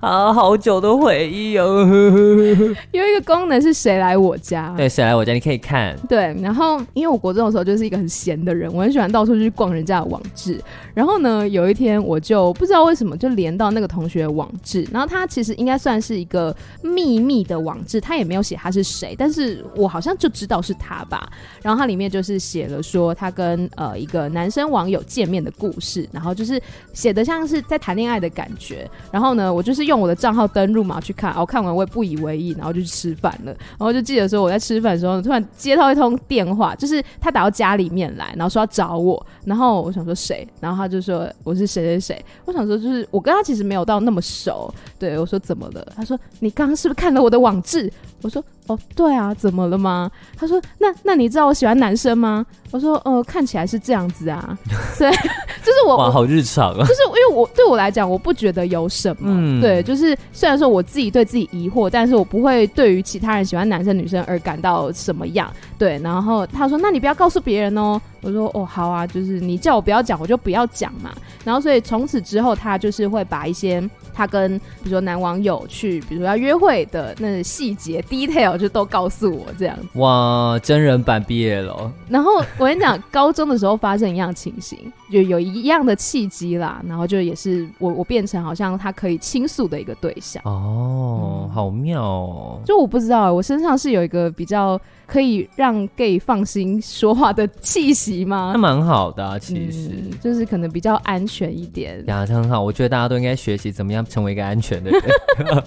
[0.00, 1.82] 对啊，好久的回忆哦！
[2.92, 4.74] 有一个功能是谁来我家？
[4.76, 5.32] 对，谁来我家？
[5.32, 5.96] 你可以看。
[6.08, 10.62] 对，然后因为我国中的时候就是一个很闲的人，我很喜欢到处去逛人家的网志。
[10.92, 21.26] 然后呢，有一天我就不知道为什么就连到那个同学的网志，然后他其实应该算是一个秘密的网志，他也没有写他是谁，但是我好像就知道是他吧。
[21.62, 26.60] 然后他里面就是写了说他跟呃一个男生网友见面的故事，然后就是
[26.92, 28.86] 写的像是在谈恋爱的感觉。
[29.10, 29.93] 然后呢，我就是用。
[29.94, 33.52] 用我的账号登录嘛去看，然后看完我也不以为意，然后就去吃饭了。
[33.52, 39.24] 然后就记得说我在吃饭的时候，突然接到一通电话，就是他打到家里面来，然后说要找我。
[39.44, 40.46] 然后我想说谁？
[40.60, 42.24] 然后他就说我是谁谁谁。
[42.44, 44.72] 我想说就是我跟他其实没有到那么熟。
[44.98, 45.86] 对，我说怎么了？
[45.94, 47.92] 他说你刚刚是不是看了我的网志？
[48.24, 50.10] 我说哦对啊，怎么了吗？
[50.34, 52.44] 他说那那你知道我喜欢男生吗？
[52.70, 54.58] 我说呃看起来是这样子啊。
[54.98, 55.10] 对，
[55.62, 56.80] 就是我哇好日常啊。
[56.80, 59.16] 就是因为我对我来讲，我不觉得有什么。
[59.24, 59.82] 嗯，对。
[59.82, 65.52] 就是虽然说我自己对自己疑惑，但是我不会对于其他人喜欢男生女生而感到什么样。
[65.78, 71.12] 对，然后他说：“那你不要告诉别人哦。”我说：“哦，好啊，就是你叫我不要讲，我就不要讲嘛。”
[71.44, 79.98] 然后所以从此之后，他就是会把一些他跟比如说男网友去，比如说要约会的那细节 detail 就都告诉我这样子。
[79.98, 81.92] 哇，真人版毕业了。
[82.08, 84.78] 然后我跟你讲，高中的时候发生一样情形，
[85.10, 86.80] 就有一样的契机啦。
[86.88, 90.42] 然后就也是我我变成好像他可以倾诉的一个对象。
[90.44, 92.60] 哦，嗯、好妙哦。
[92.64, 94.80] 就我不知道，我身上是有一个比较。
[95.06, 98.52] 可以让 gay 放心说话的气息吗？
[98.54, 102.04] 那蛮好的啊，其实、嗯、就是可能比较安全一点。
[102.06, 105.02] 呀，很好，我觉得大家都应该学习怎么样成为一个安全的人。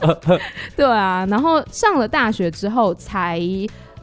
[0.76, 3.42] 对啊，然后上了大学之后才。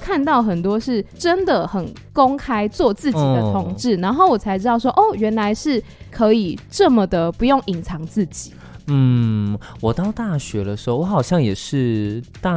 [0.01, 8.53] 看到很多是真的很公开做自己的同志，嗯、然后我才知道说，哦，原来是可以这么的不用隐藏自己。
[8.89, 12.53] 嗯，我到大学的时候，我好像也是大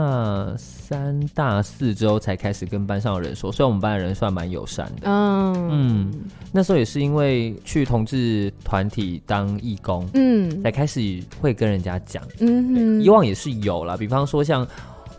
[0.88, 5.02] 三、大四之后才开始跟班上的人说，所以我们班的人算蛮友善的。
[5.04, 6.14] 嗯嗯，
[6.54, 12.24] 那时候也是因为去同志团体当义工，嗯，才开始会跟人家讲。
[12.40, 14.66] 嗯，以往也是有啦，比方说像。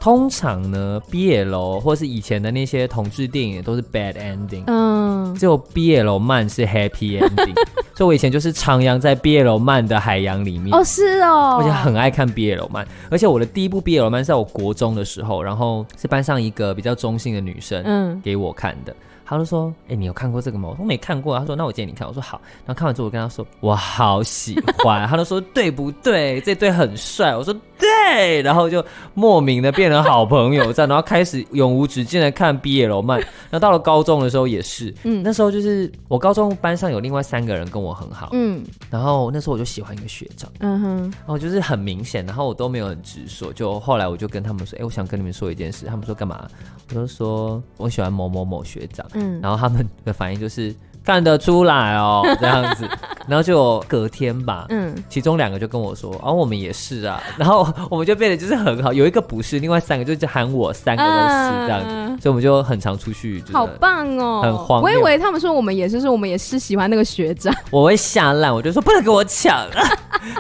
[0.01, 7.55] 通常呢，BL 或是以前的那些同志电影都是 bad ending，嗯，只有 BL 漫是 happy ending，
[7.97, 10.73] 所以我以前就是徜徉在 BL 漫的海洋里面。
[10.75, 18.95] 哦，是哦，而且很爱看 BL 漫，而且我的第一部 BL 漫是在我国中的时候，然后是班上一个比较中性的女生，嗯，给我看的。
[19.29, 26.41] 他就说：“哎、欸，你有看过这个吗？”我说：“没看过。”他说：“那我建议你看。”我说：“好。”然后看完之后，我跟他说：“我好喜欢。”他就说：“对不对？
[26.41, 33.21] 这对很帅。”我说：“对。”然后就莫名的变成好朋友，这样，然后开始永无止境的看 BL 漫。
[33.21, 46.47] 然后到了高中的时候也是，嗯，那时候就是我高中班上有另外三个人跟我很好，嗯，然后那时候我就喜欢一个学长，嗯哼，然后就是很明显，然后我都没有很直说，就后来我就跟他们说：“哎、欸，我想跟你们说一件事。”他们说：“干嘛？”
[46.91, 50.75] 我就说：“我喜欢某某某学长。”嗯，然后他们的反应就是
[51.09, 52.87] 看得出来哦， 这样子。
[53.27, 57.23] 然后就隔天吧，嗯，其中两个就跟我说，哦，我们也是啊。
[57.39, 61.87] 然后 我们就变得就是很好，有一个不是，另外三个就就喊我，三个都是这样子。
[61.89, 64.83] 嗯、所以我们就很常出去，好棒哦，很荒。
[64.83, 67.55] 我以为他们说我们也是，说我们也是喜欢那个学长。
[67.71, 69.67] 我会吓烂，我就说不能跟我抢。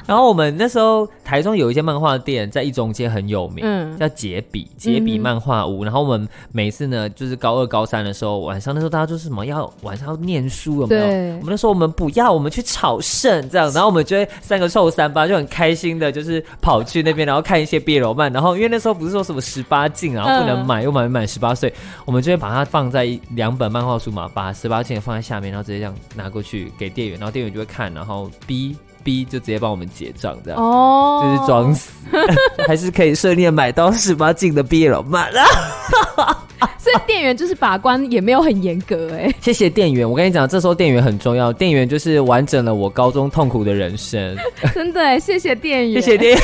[0.06, 5.84] 然后我们那时候台中有一间漫画店在一中街很有名，嗯，叫杰比杰比漫画屋。
[5.84, 11.02] 嗯、然后我们每次呢，就是高二高三的时候，晚上那时候大家就是什么要晚上要念书有没有？
[11.38, 18.32] 我们那时候我们不要，我们去朝圣这样，然后我们就会三个臭三八就很开心的，就是跑去那边，然后看一些 BL 漫。
[18.32, 21.72] 然后因为那时候不是说什么十八禁，然后不能买，嗯、又买满十八岁，
[22.04, 28.76] 我们就会把它放在两本漫画书嘛，把十八禁放在下面，然后直接这样拿过去给店员，然后店员就会看，然后 B。
[29.02, 31.90] B 就直接帮我们结账，这样哦，就是装死，
[32.66, 36.44] 还是可以顺利买到十八禁的 BL 漫啊。
[36.78, 39.32] 所以店员就是把关也没有很严格哎。
[39.40, 44.36] 谢谢店员，我跟你讲，这时候店员很重要，店员就是完整了我高中痛苦的人生。
[44.74, 46.42] 真的，谢谢店员，谢谢店员。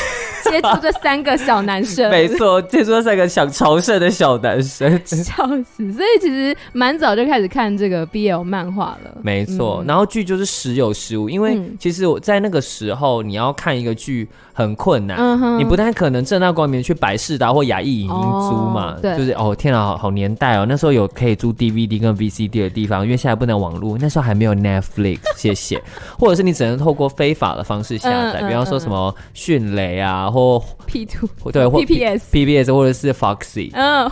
[0.50, 5.92] 接触这三个小男生，没错，接触这三个想朝圣的小男生， 笑死！
[5.92, 9.82] 所以其实蛮早就开始看这个 BL 漫画了，没错。
[9.82, 25.82] 嗯、然后剧就是时有时无，因为其实我在那个时候，你要看一个剧很困难，嗯、你不太可能正大光明去百事达或雅艺影音租嘛，哦、对，就是哦天啊，好好年代哦，那时候有可以租 DVD 跟 VCD 的地方，因为现在不能网络，那时候还没有 Netflix，谢谢，
[26.18, 30.30] 或者是你只能透过非法的方式下载，嗯、比方说什么迅雷啊。
[30.34, 34.10] 或 P two 对，或 PPS PPS 或者是 Foxy，嗯，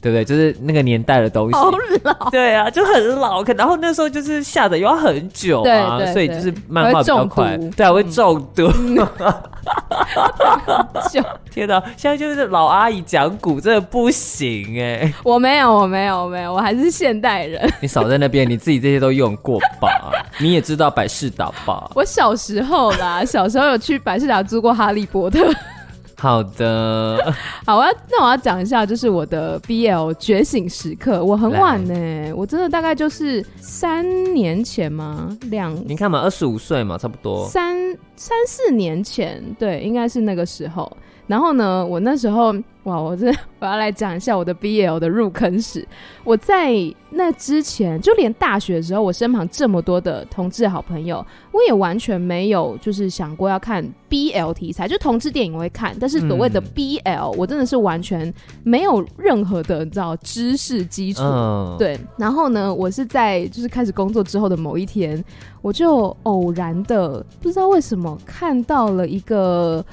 [0.00, 0.24] 对不对？
[0.24, 1.70] 就是那个年代的东西，好
[2.02, 3.42] 老，对啊，就很老。
[3.44, 8.70] 可然后那时候就是下载又要很久啊，所以就是漫画比较快，对啊，会中毒。
[11.50, 15.12] 天哪，现在就是老阿姨讲古，真的不行哎！
[15.22, 17.70] 我没有，我没有，我没有，我还是现代人。
[17.80, 20.10] 你少在那边，你自己这些都用过吧？
[20.38, 21.90] 你也知道百事达吧？
[21.94, 25.50] 我小时候啦，小时候有去百事达租过《哈利波特》。
[26.20, 31.24] 好的， 好啊，那我要讲一下，就是我的 BL 觉醒时刻。
[31.24, 34.04] 我很晚呢，来我真的大概就是三
[34.34, 35.34] 年前吗？
[35.50, 37.74] 两，你看嘛，二十五岁嘛，差不多三
[38.16, 40.94] 三四年前，对，应该是那个时候。
[41.26, 42.52] 然后呢，我那时候
[42.90, 43.28] 哇，我这
[43.60, 45.86] 我要来讲一下我的 BL 的入坑史。
[46.24, 46.72] 我在
[47.08, 58.32] 那之前，就连大学的时候，我身旁这么多的同志好朋友，我也完全没有就是想过要看 BL 题材，就同志电影我会看，但是所谓的 BL，、嗯、我真的是完全
[58.64, 61.22] 没有任何的你知道知识基础。
[61.22, 65.24] 嗯、对，然后呢，我是在就是开始工作之后的某一天，
[65.62, 69.84] 我就偶然的不知道为什么看到了一个。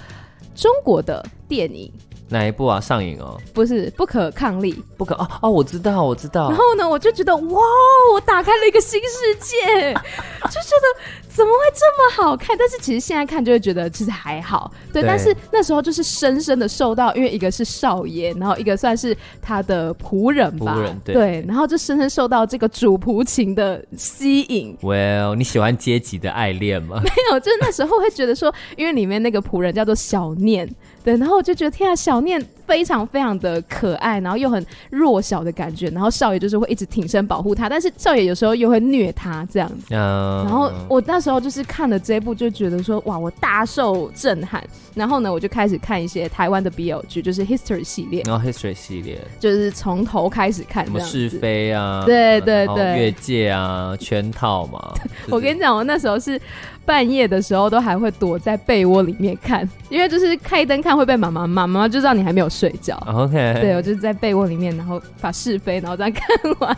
[0.55, 1.93] 中国的电影
[2.29, 2.79] 哪一部啊？
[2.79, 3.37] 上瘾哦？
[3.53, 6.49] 不是，不可抗力，不可哦哦，我知道，我知道。
[6.49, 7.61] 然后呢，我就觉得哇，
[8.13, 9.93] 我打开了一个新世界，
[10.45, 11.27] 就觉得。
[11.37, 11.85] 怎么会这
[12.25, 12.57] 么好看？
[12.57, 15.03] 但是其实现在看就会觉得其实还好，对。
[15.03, 24.75] 对，但是那时候就是深深的受到，因为一个是少爷，然后一个算是他的仆人吧，仆人，对，对，然后就深深受到这个主仆情的吸引。
[24.81, 26.99] Well，你喜欢阶级的爱恋吗？
[27.05, 30.67] 没有，就是那时候会觉得说，因为里面那个仆人叫做小念。
[31.07, 39.85] 对，然后我就觉得天啊，小念非常非常的可爱，然后又很弱小的感觉，然后少爷就是会一直挺身保护他，但是少爷有时候又会虐他这样子。
[39.91, 40.43] 嗯。
[40.43, 44.61] 然后我那时候就是看了这一部，就觉得说哇，我大受震撼。
[44.95, 48.23] 然后呢，我就开始看一些台湾的 BL 剧，就是 History 系列。
[48.25, 52.03] 然后 History 系列就是从头开始看，什么是非啊？
[52.05, 54.93] 对对对，越界啊，圈套嘛。
[55.31, 56.37] 我跟你讲，我那时候是。
[56.87, 62.97] 半夜的时候都还会躲在被窝里面看，因为就是开灯看会被妈妈骂，妈妈就知道你还没有睡觉。
[63.05, 66.25] OK，对，我就是在被窝里面，然后把是非，然后再看
[66.59, 66.77] 完。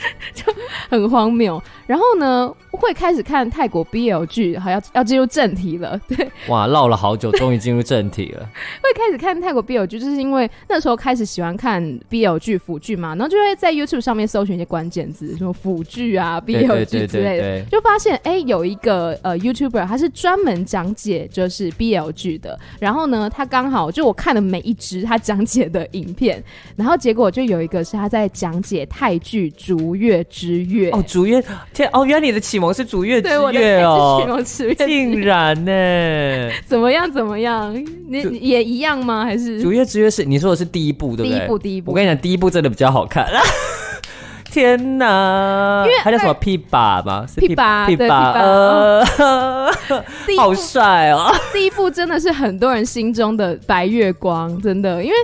[0.34, 0.44] 就
[0.88, 6.00] 很荒谬，然后呢，会开始看泰国 BL 剧，好要要进入正题了。
[6.08, 8.40] 对，哇，唠了好久，终于进入正题了。
[8.82, 22.58] 会开始看泰国 BL 剧，就是因为那时候开始喜欢看 BL 剧腐剧嘛，然后就会在 YouTube 上面搜寻一些关键字，什么腐剧啊、BL 剧之类的，就发现哎、欸，有一个呃 YouTuber，他是专门讲解就是 BL 剧的。
[22.78, 26.42] 然后呢，他刚好就我看了每一支他讲解的影片，
[26.76, 29.89] 然后结果就有一个是他在讲解泰剧主。
[29.90, 31.42] 逐月之月哦，逐月
[31.74, 36.50] 天哦，原来你的启蒙是逐月之月哦，启蒙竹月，竟然呢？
[36.64, 37.10] 怎么样？
[37.10, 37.74] 怎么样？
[38.08, 39.24] 你也一样吗？
[39.24, 41.38] 还是逐月之月是你说的是第一部对不对？
[41.40, 41.90] 第一部，第一部。
[41.90, 43.26] 我跟你讲，第一部真的比较好看。
[44.48, 45.82] 天哪！
[45.84, 47.26] 因为他叫什么 P 爸吗？
[47.26, 49.04] 是 P 爸，P 爸，呃，
[50.38, 51.32] 好帅哦！
[51.52, 55.16] 第一部真的是很多人心中的白月光，真的，因为。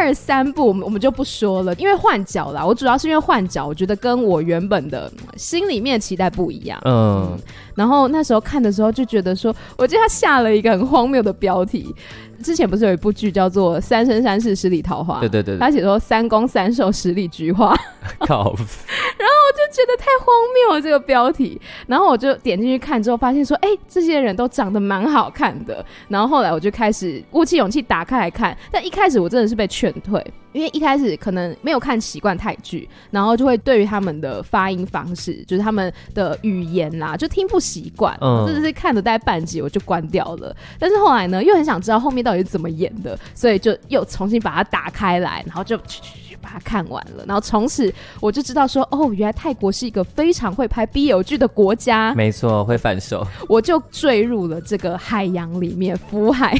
[0.00, 2.64] 二三部我们我们就不说了，因为换角啦。
[2.64, 6.80] 我主要是因为换角，我觉得跟我原本的心里面期待不一样。
[6.84, 7.38] 嗯，嗯，
[7.74, 11.94] 然后那时候看的时候就觉得说，我记得他下了一个很荒谬的标题。
[12.42, 15.16] 之前不是有一部剧叫做《三生三世十里桃花》？
[15.20, 17.74] 对对对，对，他写说三攻三受十里菊花。
[18.26, 18.36] 靠！
[18.36, 25.84] 然后我就觉得太荒谬了这个标题，然后我就点进去看之后，发现说，哎、欸，这些人都长得蛮好看的。
[26.08, 30.22] 然后后来我就开始鼓起勇气打开来看，但一开始我真的是被劝退，
[30.54, 40.56] 因为一开始可能没有看习惯泰剧，然后就会对于他们的发音方式，就是他们的语言啦，就听不习惯，嗯，甚至是看了大概半集我就关掉了。
[40.78, 47.24] 但是后来呢，又很想知道后面到底是怎么演的，所以就又重新把它打开来，然后就去去去把它看完了。
[47.26, 52.14] 然后从此我就知道说，哦，原来泰国是一个非常会拍 BL 剧的国家。
[52.14, 56.56] 没错，会反手，我就坠入了这个海洋里面，福海。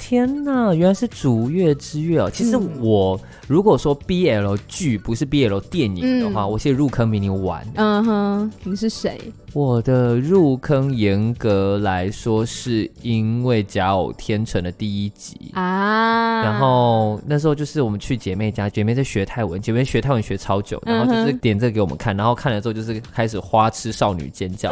[0.00, 2.30] 天呐，原来是逐月之月哦！
[2.32, 7.62] 其实我如果说 BL 剧不是 BL 电影的话，嗯、我其实入坑比你晚。
[7.74, 9.20] 嗯哼，你是谁？
[9.52, 16.42] 我的入坑严格来说是因为《假偶天成》的第一集啊。
[16.42, 24.70] 然后那时候就是我们去姐妹家，姐妹在学泰文，姐妹学泰文学超久，然后就是点这个给我们看，然后看了之后就是开始花痴少女尖叫。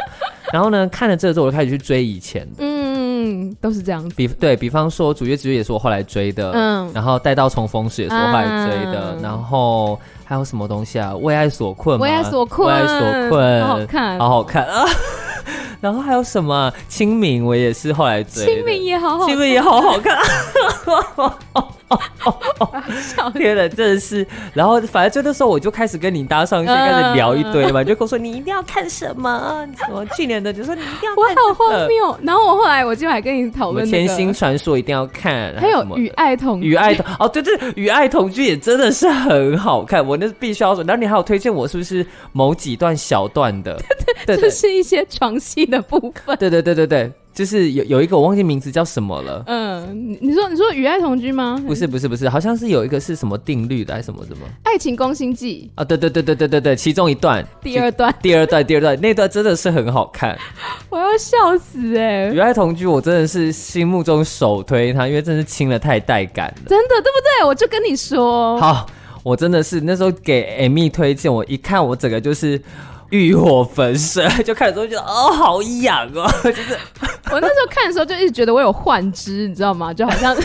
[0.51, 2.63] 然后呢，看了这个之后我就开始去追以前的。
[2.63, 2.89] 嗯。
[3.19, 4.15] 嗯，都是这样子。
[4.15, 11.11] 比对比方说，《主月之月》也是我后来追的，嗯，然后《待到重逢时》也是我后来追的，嗯、然后还有什么东西啊？
[11.17, 11.97] 《为爱所困》？
[12.01, 14.85] 为爱所困，为爱所困，好好看，好好看啊！
[15.81, 16.71] 然后还有什么？
[16.87, 20.17] 清明我也是后来追，清明也好好，清明也好好看。
[23.33, 24.25] 天哪，真的是！
[24.53, 29.65] 然后反正就那时候我就开始跟你搭上线，开始聊一堆嘛，就跟我说你一定要看什么？
[29.77, 31.35] 什么去年的就说你一定要看。
[31.35, 32.19] 我好荒谬。
[32.23, 40.83] 然后我后来我就还跟你讨论《甜心传说》一定要看，还有《与爱同与爱同》哦，对对，《与爱同居》也真的是很好看，我那是必须要说。
[40.83, 43.79] 然后你还有推荐我是不是某几段小段的？
[44.25, 45.59] 对，对， 就是一些床戏。
[45.69, 49.41] 的部分，对对对对对，就是有有一个我忘记名字叫什么了。
[49.47, 51.57] 嗯，你说你说与爱同居吗？
[51.65, 54.45] 不是不是不是，好像是有一个是什么定律的还是什么什么？
[54.63, 55.85] 爱情攻心计啊！
[55.85, 60.37] 对对对对对对对，其中一段，第二段，第二段，第二段，那段真的是很好看，
[60.91, 62.33] 我要笑死哎、欸！
[62.33, 67.47] 与爱同居，我真的是心目中首推它，因为真是亲的太带感了，真的对不对？
[67.47, 68.85] 我就跟你说，好，
[69.23, 72.61] 我真的是那时候给 Amy 推荐，我一看我整个就是。
[73.09, 76.77] 欲火焚身， 就看的时候觉得哦，好痒哦， 就是
[77.31, 79.93] 我那时候看的时候就一直觉得我有幻肢，你知道吗？
[79.93, 80.35] 就好像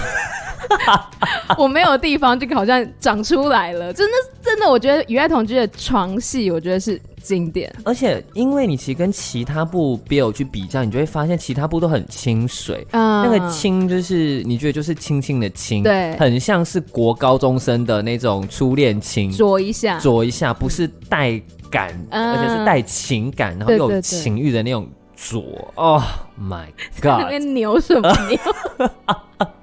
[1.59, 3.93] 我没有地方，就好像长出来了。
[3.93, 4.13] 真的，
[4.43, 7.75] 真的，我觉得与爱同居的床戏，我觉得是经典。
[7.85, 12.87] 而且，因为你其实跟其他部 BL 去比较，你就会发现其他部都很清水。
[12.93, 21.41] 嗯，那个清就是你觉得就是轻轻的清，对，很像是国高中生的那种初恋情，啄一下，啄一下，不是带。
[21.71, 25.43] 感，而且是带情感，然后又有情欲的那种左
[25.75, 26.01] 哦、
[26.39, 26.67] oh,，My
[27.03, 27.19] God！
[27.23, 28.39] 那边牛什么 牛？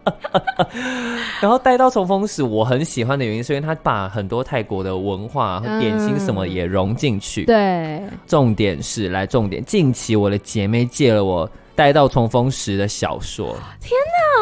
[1.42, 7.46] 然后待到重逢时，我很喜欢的原因是因为他把很多泰国的文化和点心什么也融进去。
[7.46, 13.56] 对，重点是来重点，近期我的姐妹借了我待到重逢时的小说。
[13.80, 13.92] 天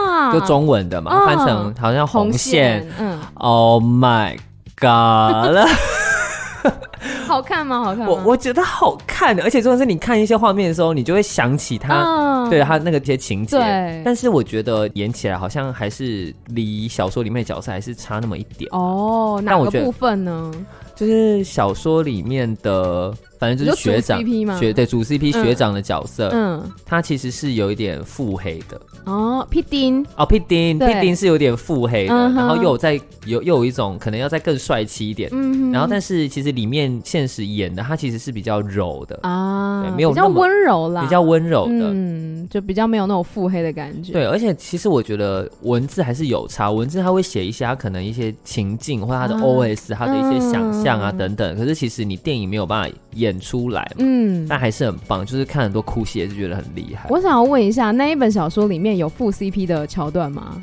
[0.08, 0.34] 哪！
[0.34, 2.86] 就中文的嘛，翻成好像红线。
[3.00, 4.38] 嗯，Oh my
[4.80, 5.68] God！
[7.26, 7.84] 好看吗？
[7.84, 8.08] 好看吗？
[8.10, 13.58] 我我觉得好看的，而且重要是你看一些画面的时候，你就会想起他，对他那个些情节。
[13.58, 18.70] 对，但是我觉得演起来好像还是离小说里面的角色还是差那么一点。
[18.72, 20.52] 哦，哪个部分呢？
[20.96, 23.14] 就是小说里面的。
[23.40, 24.22] 反正就是学长，
[24.60, 28.80] 学对主 CP 学长的角色，嗯，他其实是有一点腹黑的。
[29.06, 39.18] 哦，屁丁哦，屁丁，屁丁是有点腹黑的，然后又有在有又有一种可能要再更帅气一点，嗯，然后但是其实里面现实演的他其实是比较柔的。
[39.24, 53.29] 啊，对，没有比较温柔啦，比较温柔的，嗯，就比较没有那种腹黑的感觉，对，而且其实我觉得文字还是有差，文字他会写一些他可能一些情境或者他的 OS，他的一些想象啊等等，可是其实你电影没有办法演。
[53.30, 57.08] 演出来，嗯，但还是很棒，就是看很多哭戏也是觉得很厉害。
[57.10, 60.58] 我想要问一下，那一本小说里面有副 CP 的桥段吗？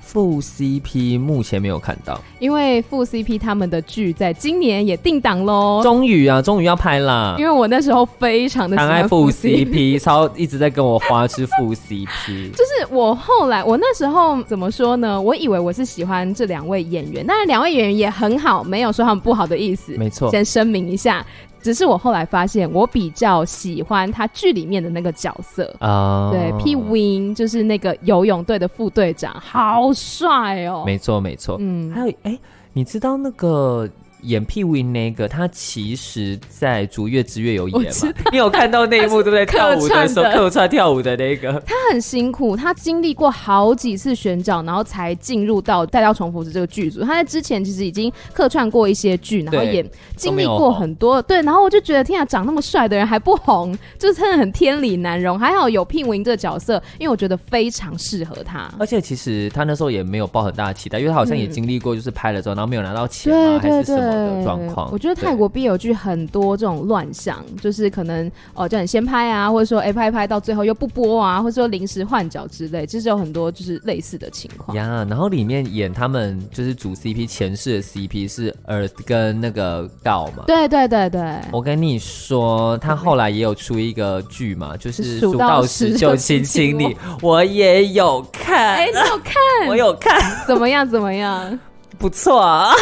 [0.00, 5.80] 副 CP 目前没有看到，因为副 CP 他们的剧在今年也定档喽。
[5.82, 7.34] 终于啊，终于要拍啦！
[7.38, 12.50] 因为我那时候非常的喜欢爱副 CP，超一直在跟我花痴副 CP。
[12.52, 15.18] 就是我后来，我那时候怎么说呢？
[15.18, 19.96] 我以为我是喜欢这两位演员，但是两位演员也很好，没有说他们不好的意思。
[19.96, 21.24] 没错，先声明一下。
[21.62, 30.82] 只是我后来发现，我比较喜欢他剧里面的那个角色啊，uh、对，P Win 就是那个游泳队的副队长，好帅哦！
[30.84, 32.40] 没错，没错，嗯，还有哎、欸，
[32.72, 33.88] 你知道那个？
[34.22, 38.12] 演屁 win 那个，他其实在逐月之月有演嘛？
[38.30, 39.46] 你有看到那一幕对不对？
[39.46, 47.00] 跳舞的时候客串跳舞的那个，他很辛苦，他经历过好几次选角，然后才进入到《带刀重复》的这个剧组。
[47.00, 49.84] 他在之前其实已经客串过一些剧，然后也
[50.16, 51.20] 经历过很多。
[51.22, 55.38] 对，然后我就觉得天啊，长那么帅的人还不红，就是真的很天理难容。
[55.38, 58.70] 还好有屁 win 这个角色，因为我觉得非常适合他。
[58.78, 64.11] 而且其实他那时候也没有抱很大的期待，因为他好像也经历过，就是拍了之后，然后没有拿到钱啊，还是什么。
[64.14, 75.06] 的状况，我觉得泰国 B 有剧很多这种乱象，就是可能哦叫你先拍啊，或者说哎拍拍到最后又不播啊，或者说临时换角之类，其实有很多就是类似的情况呀。
[75.08, 80.44] 然后里面演他们就是主 CP 前世的 CP 是 Earth 跟那个 Gao 嘛？
[80.46, 89.34] 对对对对，我跟你说，他后来也有出一个剧嘛，就是数到十就亲亲你，我也有看，哎，你有看？
[89.68, 90.88] 我有看，怎么样？
[90.88, 91.58] 怎么样？
[91.98, 92.72] 不错啊。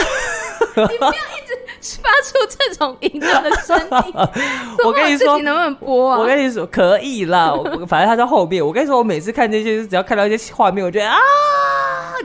[0.77, 4.15] 你不要一直发出这种淫乱的声音。
[4.85, 6.19] 我跟你说，能不能播啊？
[6.19, 7.53] 我跟你说，可以啦。
[7.53, 8.65] 我反正他在后面。
[8.65, 11.19] 我跟你说，我每次看这些，只要看到一些画面，我觉得啊，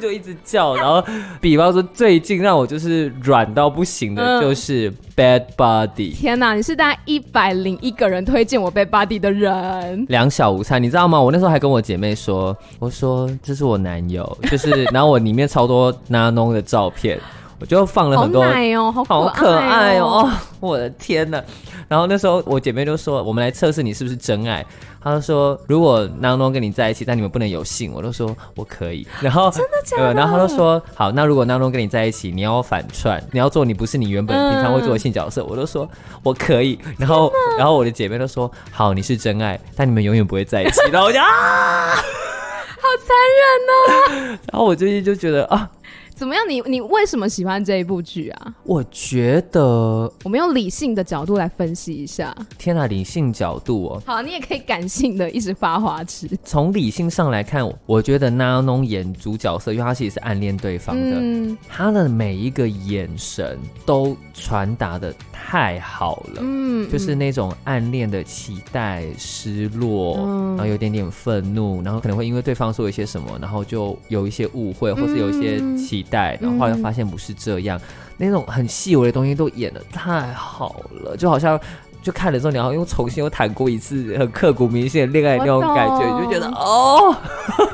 [0.01, 0.75] 就一直叫。
[0.75, 1.03] 然后，
[1.39, 6.13] 比方说最近让我就是软到不行的，就是《Bad Buddy》。
[6.17, 10.05] 天哪，你是大概一百零一个人推荐我《Bad Buddy》的人。
[10.09, 11.21] 两小无猜，你知道吗？
[11.21, 17.19] 我那时候还跟我姐妹说，我说这是我男友，就是然后我里面超多 Nanon 的照片。
[17.59, 20.31] 我就放了很多，好奶哦，好可爱哦，好可爱哦，哦！
[20.59, 21.41] 我的天呐。
[21.87, 24.65] 然后那时候我姐妹就说：“我们来测试你是不是真爱。”
[25.03, 30.13] 她就说：“如果南农跟你在一起，但你们不能有性。”我都说：“我可以。”然后真的假的？
[30.15, 35.43] 然后她就说：“好，那如果南农跟你在一起，你要反串，你要做你不是你原本平常会做的性角色。
[35.43, 35.87] 嗯”我都说
[36.23, 44.39] ：“我可以。”然后然后我的姐妹都说：“好，你是真爱，但你们永远不会在一起。”然后我就啊，好残忍哦！
[44.51, 45.69] 然后我最近就觉得啊。
[46.15, 46.41] 怎么样？
[46.47, 48.55] 你你为什么喜欢这一部剧啊？
[48.63, 49.61] 我觉得
[50.23, 52.33] 我们用理性的角度来分析一下。
[52.57, 54.01] 天啊，理性角度哦。
[54.05, 56.29] 好，你也可以感性的一直发花痴。
[56.45, 66.39] 从理性上来看，我觉得 Nanon 演主角色，因为他其实是暗恋对方的，嗯、他的每一个眼神都传达的太好了。
[66.39, 76.04] 嗯，就是那种暗恋的期待、失落，嗯、然后有点点愤怒，然后可能会因为对方说一些什么，然后就有一些误会，或是有一些期。
[76.09, 77.79] 带，然后后来发现不是这样，
[78.17, 81.59] 那种很细微的东西都演的太好了，就好像。
[82.05, 87.15] 就看了之后，然后又重新又谈过一次很刻骨铭心的恋爱那种感觉，你就觉得哦，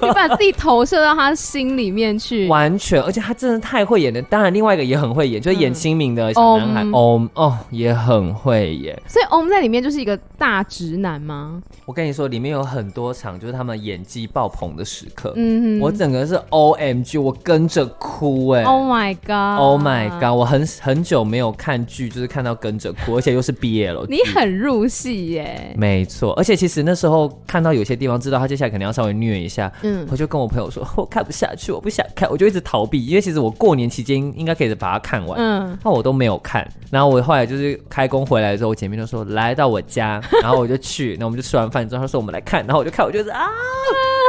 [0.01, 4.21] 你把自己投射到他心里面去， 完全，而且他真的太会演了。
[4.23, 8.97] 当然，另外一个也很会演，就是演清明的小男孩，哦、也很会演。
[9.05, 11.61] 所以 Om 在里面就是一个大直男吗？
[11.85, 24.05] 我跟你说，里面有很多场就是他们演技爆棚的时刻，嗯哼，我整个是 OMG，我跟着哭哎，Oh my God，Oh my God，我很很久没有看剧，就是看到跟着哭，而且又是 BL。
[24.07, 43.47] 你很入戏耶，没错，而且其实那时候看到有些地方知道他接下来可能要稍微虐一下，嗯，我就跟我朋友说， 我看不下去，我不想看，我就一直逃避，因为其实我过年期间应该可以把它看完，嗯，那我都没有看，然后我后来就是开工回来的时候，我姐妹就说来到我家，然后我就去，那我们就吃完饭之后，他说我们来看，然后我就看，我就是啊，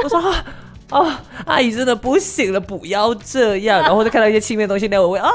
[0.05, 0.45] 我说啊。
[0.93, 1.11] 哦，
[1.47, 3.81] 阿姨真的不行了，不要这样。
[3.83, 5.31] 然后就看到一些亲密的东西，那我会啊，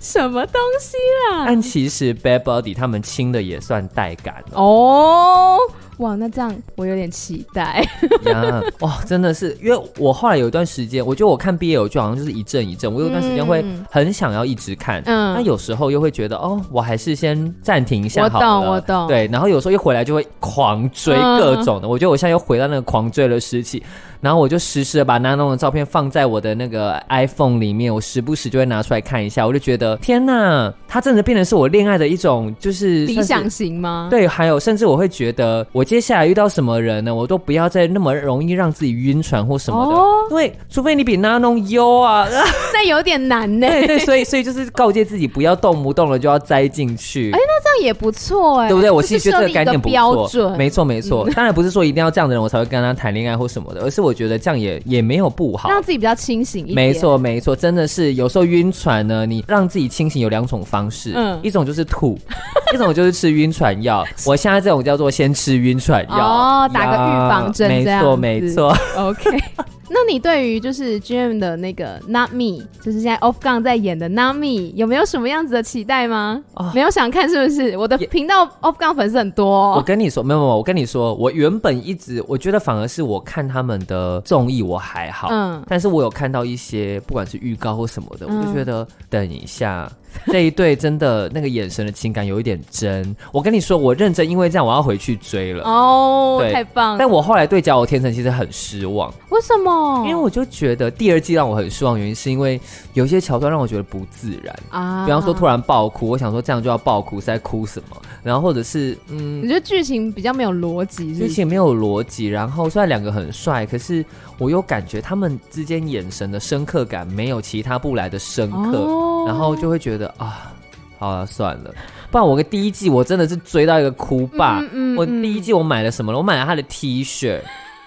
[0.00, 0.96] 什么东西
[1.30, 1.44] 啦？
[1.46, 5.58] 但其实 Bad Body 他们亲的也算带感哦。
[5.98, 7.84] 哇，那这样我有点期待
[8.26, 8.62] 呀！
[8.78, 18.46] 哇，真的是，因为我后来有一段时间，我觉得我看 BL 剧好像就是一阵一阵，我有一段时间会很想要一直看，嗯，那有时候又会觉得哦，我还是先暂停一下好了。
[18.46, 19.08] 我懂，我懂。
[19.08, 23.82] 对，然后有时候一回来就会狂追各种的，嗯、我觉得我现在又回到那个狂追的时期。
[24.20, 29.46] 然后我就时时的把 Nanon 的照片放在我的那个 iPhone 里面，我时不时就会拿出来看一下。
[29.46, 34.08] 我就觉得天呐，他真的变成是我恋爱的一种，就是理想型吗？
[34.10, 42.26] 对，还有甚至我会觉得，我接下来遇到什么人呢，我都不要再那么容易让自己晕船或什么的，哦、因为除非你比 Nanon 优啊，
[42.72, 43.68] 那有点难呢。
[43.68, 47.30] 对 对，所以所以就是告诫自己不要动不动了就要栽进去。
[47.30, 48.90] 哎，那这样也不错哎，对不对？
[48.90, 51.24] 我其实觉得这个概念不错，准没错没错。
[51.28, 54.07] 嗯、当然不是说一定要这样的人我才会跟他谈恋爱或什么的，而是我。
[54.08, 56.74] 我觉得这样也也没有不好，让自己比较清醒一点。
[56.74, 62.18] 没错，没错，真的是有时候晕船呢，你让自己清醒有两种方式，嗯，一种就是吐，
[62.74, 64.04] 一种就是吃晕船药。
[64.26, 69.38] 我现在这种叫做先吃晕船药，哦，打个预防针，没错，没错，OK。
[69.90, 76.42] 那你对于就是 GM 的那个 Not Me，就是现在 Off Gun 在演的 Not Me，有没有什么样子的期待吗？
[76.54, 77.76] 哦、没有想看是不是？
[77.76, 79.74] 我的频道 Off Gun 粉丝很多、哦。
[79.76, 89.90] 我跟你说，没有没有，我跟你说，我原本一直我觉得反而是我看他们的综艺我还好，嗯，但是我有看到一些不管是预告或什么的，嗯、我就觉得等一下。
[90.26, 96.98] 这一对真的那个眼神的情感有一点真，我跟你说，我认真，因为这样我要回去追了哦，太棒了！
[96.98, 100.04] 但我后来对《假我天成》其实很失望，为什么？
[100.04, 102.60] 因为我就觉得第二季让我很失望，原因是因为
[102.94, 107.96] 有些桥段让我觉得不自然啊，比方说突然爆哭，我想说这样就要爆哭是在哭什么？
[108.22, 114.04] 然后或者是嗯，你觉得剧情比较没有逻辑，剧情没有逻辑，然后虽然两个很帅，可是
[114.38, 120.12] 我又感觉他们之间眼神的深刻感没有其他部来的深刻，哦、然后就会觉得。
[120.16, 120.52] 啊，
[120.98, 121.72] 好了，算了，
[122.10, 124.58] 不然我个第一季我真的是追到一个哭吧。
[124.62, 126.18] 嗯嗯嗯、我第一季我买了什么了？
[126.18, 127.40] 我买了他的 T 恤，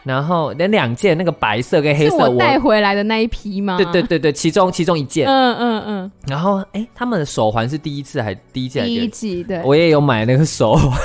[0.04, 3.78] 然后连两件那个白色跟黑色我带回来的那一批吗？
[3.78, 5.28] 对对对对，其中其中一件。
[5.28, 6.12] 嗯嗯嗯。
[6.28, 8.82] 然后哎，他们的手环是第一次还第一季？
[8.82, 9.62] 第一季对。
[9.64, 10.90] 我也有买那个手环，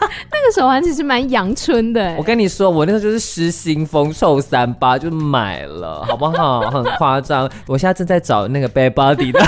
[0.30, 2.14] 那个手环其实蛮阳春的。
[2.16, 6.60] 我跟你说，我那个就是失心疯瘦三八就买了，好不好？
[6.70, 7.50] 很夸张。
[7.66, 9.40] 我现在正在找那个 Bad Body 的。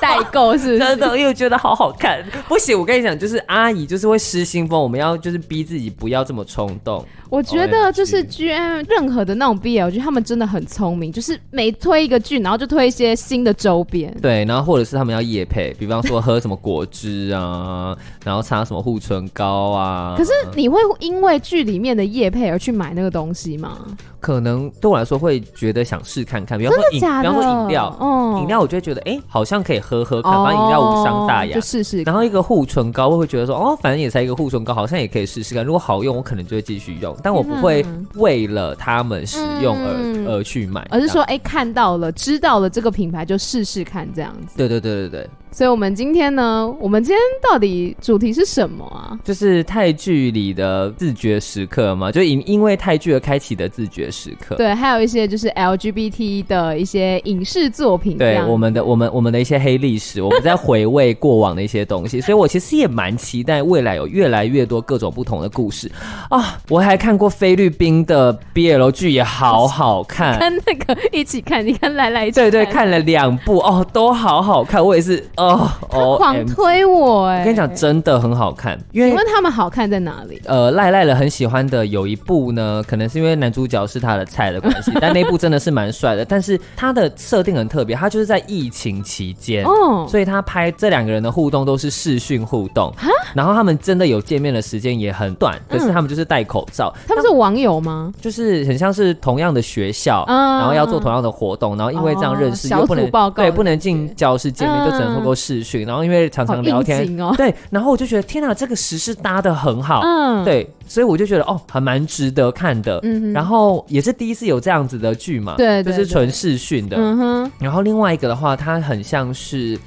[0.00, 2.24] 代购是，是真的，因为觉得好好看。
[2.48, 7.04] 不行，我跟你讲，就是阿姨就是会失心疯，我们要就是逼自己不要这么冲动。
[7.28, 14.14] 我觉得就是 GM 任何的那种 BL 剧，他们真的很聪明，就是每推一个剧，然后就推一些新的周边。
[14.20, 20.14] 对，然后或者是他们要夜配，比方说喝什么果汁啊，然后擦什么护唇膏啊。
[20.18, 23.78] 可是你会因为剧里面的夜配而去买那个东西吗？
[24.22, 32.04] 可能对我来说会觉得想试看看，比方说饮，比方说饮料，饮料我就会觉得哎、欸，好像可以喝喝看，反正饮料无伤大雅，就试试。
[32.04, 35.64] 然后一个护唇膏，我会觉得说哦，反正也才一个护唇膏，好像也可以试试看。
[35.64, 37.16] 如果好用，我可能就会继续用。
[37.20, 44.56] 但我不会为了他们使用而、嗯、而去买，而是说，哎、欸，看到了，知道了这个品牌就试试看这样子。
[44.56, 45.28] 对对对对对。
[45.52, 49.18] 所以，我们今天呢，我们今天到底主题是什么啊？
[49.22, 54.54] 就是泰剧里的自觉时刻嘛，就因因为泰剧而开启的自觉时刻。
[54.56, 58.16] 对，还有一些就是 LGBT 的一些影视作品。
[58.16, 62.18] 对，我们的我们我们的一些黑历史，我们在回味过往的一些东西。
[62.22, 65.92] 所以我其实也蛮期待未来有越来越多各种不同的故事
[66.30, 66.58] 啊！
[66.70, 75.22] 我还看过菲律宾的 BL 剧，也好好看，跟那个一起看，你看来来一起对对，看了两部哦，都好好看，我也是。
[75.42, 77.40] 哦，他狂推我哎！
[77.40, 78.78] 我跟你讲，真的很好看。
[78.92, 80.40] 因为请问他们好看在哪里？
[80.44, 86.24] 呃，赖赖了很喜欢的有一部呢，可能是因为男主角是他的菜的关系， 但那部真的是蛮帅的。
[86.24, 92.92] 但是他的设定很特别，他就是在疫情期间哦，所以他拍这两个人的互动都是视讯互动，
[93.34, 96.92] 然后他们真的有见面的时间也很短，可是他们就是戴口罩。
[97.08, 98.12] 他们是网友吗？
[98.20, 105.31] 就是很像是同样的学校，然后要做同样的活动，然后因为这样认识，又不能对，不能进教室见面，就只能通过。
[105.34, 113.00] 视讯，然后因为常常聊天，哦、 对，然后我就觉得天哪，这个时事搭的很好，嗯，对，所以我就觉得哦，还蛮值得看的，
[113.32, 119.78] 然后也是第一次有这样子的剧嘛，对，就是纯视讯的，嗯哼，然后另外一个的话，它很像是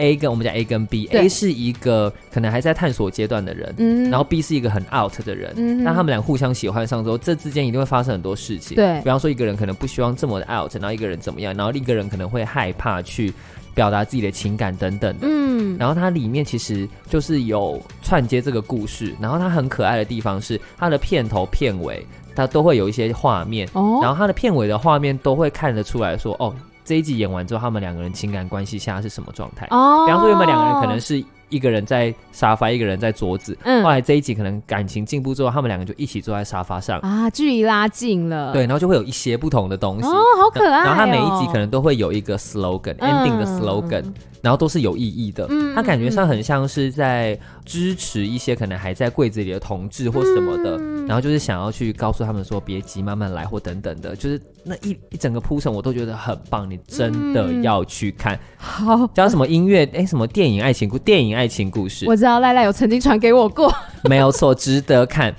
[0.00, 13.32] A 跟我们讲 A 跟 B，A 是一个可能还在探索阶段的人，嗯，然后 B 是一个很 out 的人，嗯那，他们俩互相喜欢上之后，这之间一定会发生很多事情，对，比方说一个人可能不希望这么的 out，然后一个人怎么样，然后另一个人可能会害怕去。
[13.72, 26.52] 表达自己的情感等等的，嗯，然后它里面其实就是有串接这个故事，然后它很可爱的地方是它的片头片尾它都会有一些画面，哦，然后它的片尾的画面都会看得出来说，哦，
[26.90, 29.64] 这一集演完之后，他们两个人情感关系现在是什么状态？
[29.70, 31.24] 哦，比方说，原本两个人可能是。
[31.50, 33.58] 一个人在沙发，一个人在桌子。
[33.64, 38.52] 嗯，后来这一集可能感情进步之后，他们两个就一起坐在沙发上啊，距离拉近了。
[38.52, 40.06] 对，然后就会有一些不同的东西。
[40.06, 40.84] 哦，好可爱哦。
[40.84, 44.04] 然后他每一集可能都会有一个 slogan，ending 的 slogan。
[44.42, 58.34] 然后都是有意义的，嗯，他感觉上很像是在支持一些可能还在柜子里的同志或什么的，嗯，然后就是想要去告诉他们说别急，慢慢来或等等的，就是那一一整个铺陈我都觉得很棒，你真的要去看。
[58.34, 59.88] 嗯，好，叫什么音乐？
[59.92, 62.06] 哎，什么电影爱情故电影爱情故事？
[62.06, 63.72] 我知道赖赖有曾经传给我过，
[64.04, 65.34] 没有错，值得看。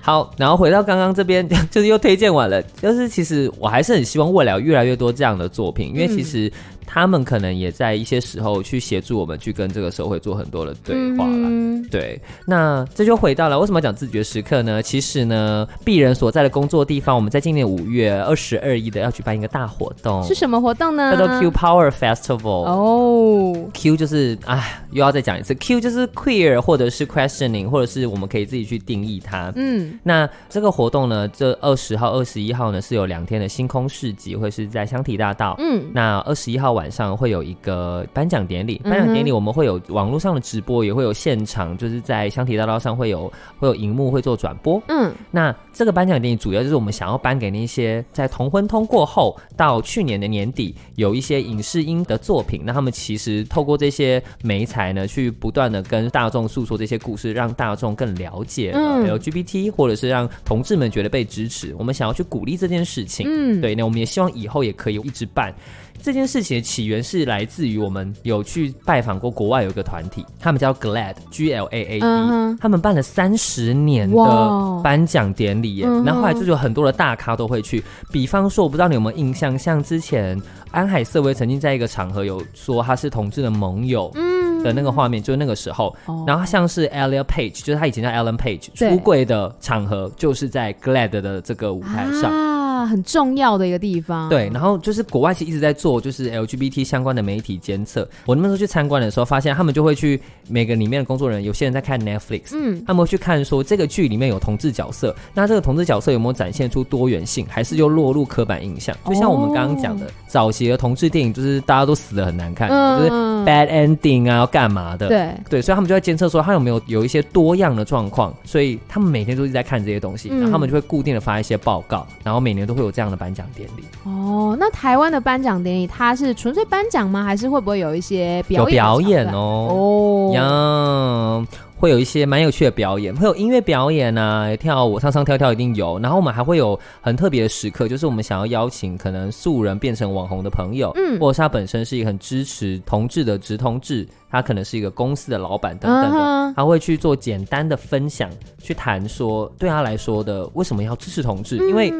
[0.00, 6.50] 好，然后回到刚刚这边， 就是又推荐完了，就是其实我还是很希望未来有越来越多这样的作品，因为其实。
[6.92, 11.30] 他们可能也在一些时候去协助我们去跟这个社会做很多的对话了。
[11.32, 14.82] 嗯、对，那这就回到了为什么讲自觉时刻呢？
[14.82, 21.16] 其实呢，鄙人所在的工作地方，我们在今年五月二十二日的要举办一个大活动，是什么活动呢？
[21.16, 22.64] 叫做 Q Power Festival。
[22.64, 29.52] 哦，Q 就是哎，又要再讲一次，Q 就是 queer 或者是 questioning，或者是我们可以自己去定义它。
[29.54, 35.54] 嗯，那这个活动呢，这二十号、二十一号呢是有两天的星空市集，会是在香堤大道。
[35.60, 36.79] 嗯，那二十一号晚。
[36.80, 44.82] 晚上会有一个颁奖典礼，颁奖典礼我们会有网络上的直播，也会有现场，就是在香堤大道上会有会有荧幕会做转播。
[44.88, 61.74] 嗯，那这个颁奖典礼主要就是我们想要颁给那些在同婚通过后到去年的年底有一些影视音的作品，那他们其实透过这些媒材呢，去不断的跟大众诉说这些故事，让大众更了解 LGBT，或者是让同志们觉得被支持。
[61.78, 63.26] 我们想要去鼓励这件事情。
[63.28, 65.54] 嗯，对，那我们也希望以后也可以一直办。
[66.02, 72.58] 这件事情的起源是来自于我们有去拜访过国外有一个团体，他们叫 GLAAD，G L A A D，、uh.
[72.60, 80.40] 他们办了三十年的颁奖典礼.然后后来就有很多的大咖都会去，比方说我不知道你有没有印象，像之前
[80.70, 86.26] 安海瑟薇曾经在一个场合有说他是同志的盟友嗯的那个画面，就是那个时候，uh.
[86.26, 92.32] 然后像是 Elliot Page，就是他以前叫 Ellen Page，出柜的场合就是在 GLAAD 的这个舞台上。
[92.32, 98.08] Uh 很重要的一个地方，对，然后就是国外其实一直在做，就是 LGBT 相关的媒体监测。
[98.26, 108.96] 我那时候去参观的时候，发现他们就会去每个里面的工作人员，有些人在看 Netflix，嗯，他们会去看说这个剧里面有同志角色，那这个同志角色有没有展现出多元性，还是又落入刻板印象？
[109.06, 113.10] 就像我们刚刚讲的，哦、早期的同志电影就是大家都死的很难看，嗯、就是
[113.44, 115.08] bad ending 啊，要干嘛的？
[115.08, 123.84] 对对，所以他们就在监测说他有没有有一些多样的状况，所以他们每天都一直在看这些东西，然后他们就会固定的发一些报告，然后每年都会有这样的颁奖典礼。
[124.04, 127.24] 哦，那台湾的颁奖典礼，它是纯粹颁奖吗？
[127.24, 128.76] 还是会不会有一些表演？
[128.76, 129.66] 有表演哦。
[129.68, 130.30] 哦。
[130.32, 131.46] 呀。
[131.80, 135.98] 会有一些蛮有趣的表演，会有音乐表演啊，跳舞、唱唱跳跳一定有。
[135.98, 148.28] 然后我们还会有很特别的时刻，就是我们想要邀请可能素人变成网红的朋友，嗯，或者是他本身是一个很支持同志的直同志，他可能是一个公司的老板等等的，他会去做简单的分享，
[148.62, 151.90] 去谈说对他来说的为什么要支持同志，嗯、因为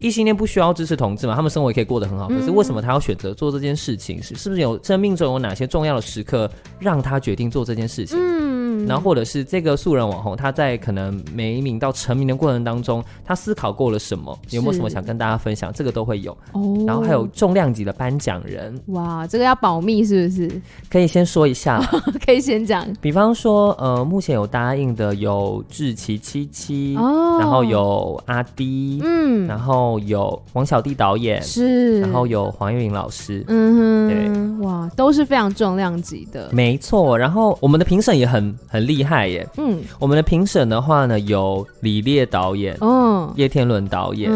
[0.00, 4.22] 异性恋不需要支持同志嘛，他们生活也可以过得很好，可是为什么他要选择做这件事情？
[4.22, 8.18] 是是不是有生命中有哪些重要的时刻让他决定做这件事情？
[8.18, 14.36] 嗯，然后或者是这个素人网红，他在可能美名到成名的过程当中，他思考过了什么？
[14.50, 15.72] 有没有什么想跟大家分享？
[15.72, 16.84] 这个都会有哦。
[16.86, 20.60] 然后还有重量级的颁奖人，哇，这个要保密是不是？
[20.90, 21.80] 可以先说一下，
[22.24, 22.86] 可以先讲。
[23.00, 37.16] 比方说，呃，目前有答应的有志奇七七哦，然后有阿迪，嗯，然后有王小弟导演是，然后有黄月玲老师，嗯哼，对，哇，都是非常重量级的，没错。
[37.16, 39.46] 然后我们的评审也很很厉害耶。
[39.56, 44.30] 嗯，我们的评审的话呢，有李烈导演，哦，叶天伦导演，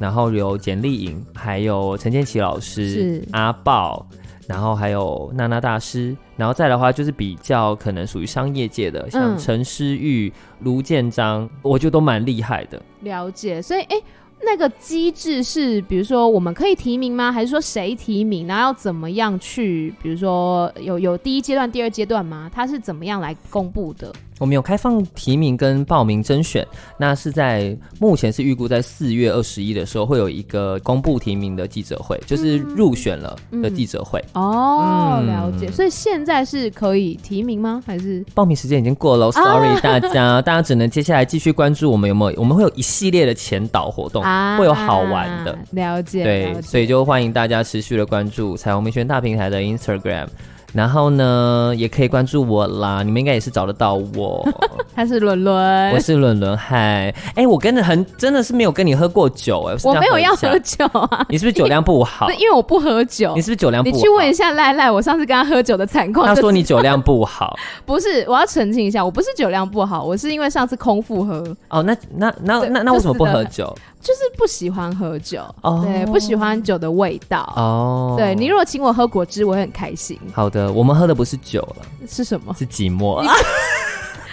[0.00, 4.06] 然后有简丽颖，还有陈建奇老师，是阿豹，
[4.46, 12.80] 然后还有娜娜大师，然后再的话就是比较可能属于商业界的，像陈诗玉、卢建章，我觉得都蛮厉害的。
[13.00, 14.00] 了解，所以哎。
[14.44, 17.32] 那个机制是，比如说我们可以提名吗？
[17.32, 18.46] 还是说谁提名？
[18.46, 19.92] 然后要怎么样去？
[20.02, 22.50] 比如说有有第一阶段、第二阶段吗？
[22.52, 24.12] 它是怎么样来公布的？
[24.44, 26.66] 我们有开放提名跟报名甄选，
[26.98, 34.22] 那是在目前是预估在四月二十一的时候会有一个公布提名的记者会，就是入选了的记者会。
[34.34, 35.72] 嗯嗯、哦，嗯、了解。
[35.72, 37.82] 所以现在是可以提名吗？
[37.86, 45.58] 还是报名时间已经过了？Sorry，啊、大家， 大家只能接下来继续关注我们有没有，我们会有一系列的前导活动，啊、会有好玩的。
[45.70, 50.26] 了解，对，所以就欢迎大家持续的关注彩虹民权大平台的 Instagram。
[50.74, 54.46] 然后呢，也可以关注我啦，你们应该也是找得到我。
[54.96, 56.56] 他是伦伦，我是伦伦。
[56.56, 61.24] 嗨，哎，我跟着很真的是没有跟你喝过酒哎，我没有要喝酒啊。
[61.28, 62.28] 你是不是酒量不好？
[62.38, 63.32] 因为我不喝酒。
[63.36, 63.96] 你是不是酒量不好？
[63.96, 66.26] 你去问一下赖赖，我上次跟他喝酒的惨况。
[66.26, 67.56] 他说你酒量不好。
[67.86, 71.44] 不是，我要澄清一下，我不是酒量不好，我是因为上次空腹喝。
[71.68, 73.72] 哦，那那那那那为什么不喝酒？
[74.04, 75.42] 就是不喜欢喝酒，
[75.82, 77.50] 对，不喜欢酒的味道。
[77.56, 80.20] 哦，对，你如果请我喝果汁，我会很开心。
[80.34, 82.54] 好的，我们喝的不是酒了，是什么？
[82.58, 83.24] 是寂寞。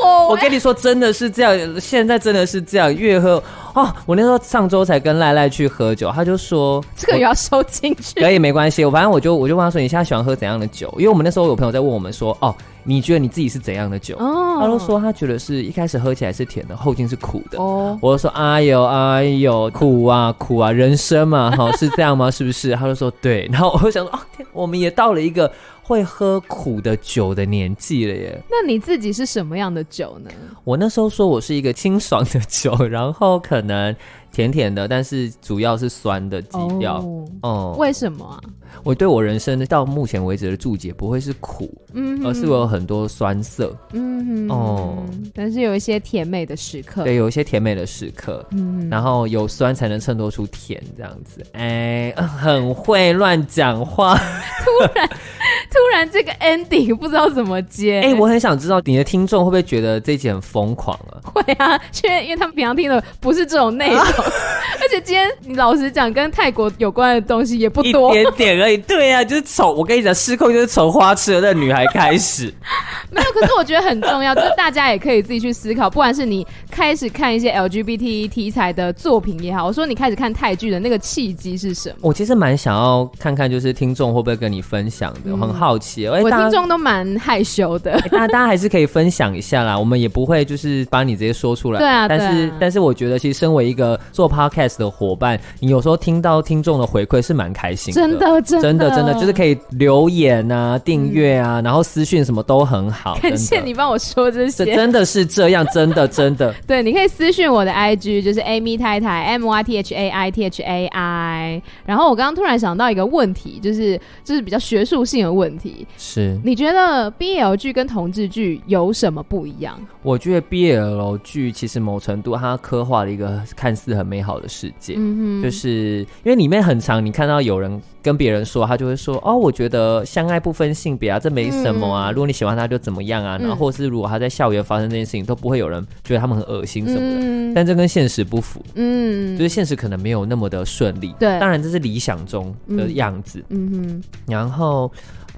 [0.03, 0.27] 哦！
[0.29, 3.41] 我跟你说，真的是这样，现在真的是这样，越喝
[3.73, 3.91] 哦。
[4.05, 8.85] 我那时候上周才跟赖赖去喝酒，他就说这个也要收进去，可以没关系。
[8.85, 10.93] 我反正我就我就问他说，你现在喜欢喝怎样的酒？
[10.97, 14.15] 因为我们那时候有朋友在问我们说，哦，你觉得你自己是怎样的酒？
[14.17, 17.57] 哦，他都说他觉得是一开始喝起来是甜的，后劲是苦的。
[17.59, 22.29] 哦，我就说哎呦哎呦，苦啊苦啊，人生嘛，哈，是这样吗？
[22.29, 22.75] 是不是？
[22.75, 23.49] 他就说对。
[23.51, 25.51] 然后我就想说，哦天，我们也到了一个。
[25.89, 28.39] 会喝苦的酒的年纪了耶。
[28.47, 30.29] 那你自己是什么样的酒呢？
[30.63, 33.95] 我那时候说我是一个清爽的酒，然后可能
[34.31, 36.97] 甜甜的，但是主要是酸的基调。
[36.97, 38.39] 哦，哦，为什么啊？
[38.83, 45.03] 我对我人生到目前为止的注解不会是苦，嗯，而是我有很多酸涩，嗯哼，哦，
[45.33, 54.15] 但是有一些甜美的时刻，对，有一些甜美的时刻，嗯，然后有酸才能衬托出甜，这样子，哎，很会乱讲话，
[54.63, 61.19] 突然，突然这个 ending 不知道怎么接，哎，我很想知道你的听众会不会觉得这一集很疯狂啊？
[61.23, 64.07] 会啊，因为因为他们平常听的不是这种内容，啊、
[64.81, 68.77] 而且今天你老实讲，跟泰国有关的东西也不多，一点点而已。
[68.77, 72.53] 对呀、啊，就是从我跟你讲，失控就是从花痴的那个女孩开始。
[73.11, 81.95] 没有，可是我觉得很重要，就是大家也可以自己去思考，不管是你开始看一些 LGBT 题材的作品也好，我说你开始看泰剧的那个契机是什么？
[82.01, 86.07] 我其实蛮想要看看，就是听众会不会跟你分享的，我很好奇。
[86.07, 91.79] 嗯、我听众都蛮害羞的， 大家大家还是可以分享一下啦，我们也不会就是把你直接说出来。
[91.79, 103.17] 对啊，但是啊但是我觉得，其实身为一个做 podcast 的伙伴，你有时候听到听众的回馈是蛮开心的，真的真的真的就是可以留言啊、订阅啊，嗯、然后私讯什么都很好。
[103.19, 103.73] 感谢你。
[103.79, 106.53] 帮我说这些，真的是这样，真的真的。
[106.67, 111.61] 对，你可以私讯我的 IG，就是 Amy 太太 M Y T H A I T H A I。
[111.85, 119.79] 然后我刚刚突然想到一个问题，就是就是比较学术性的问题，是你觉得 BL 剧跟同志剧有什么不一样？
[120.03, 127.79] 我觉得 BL 剧其实某程度它刻画了一个看似很美好的世界，嗯哼，就是因为里面很长，你看到有人。
[128.01, 132.09] 跟别人说，他就会说哦，我觉得相爱不分性别啊，这没什么啊。
[132.09, 133.37] 嗯、如果你喜欢他，就怎么样啊。
[133.37, 137.17] 然后，或是如果他在校园发生这件事情，都不会有人觉得他们很恶心什么的。
[137.19, 141.13] 嗯、但这跟现实不符，嗯，就是现实可能没有那么的顺利。
[141.19, 143.43] 对，当然这是理想中的样子。
[143.49, 144.89] 嗯，嗯哼，然后。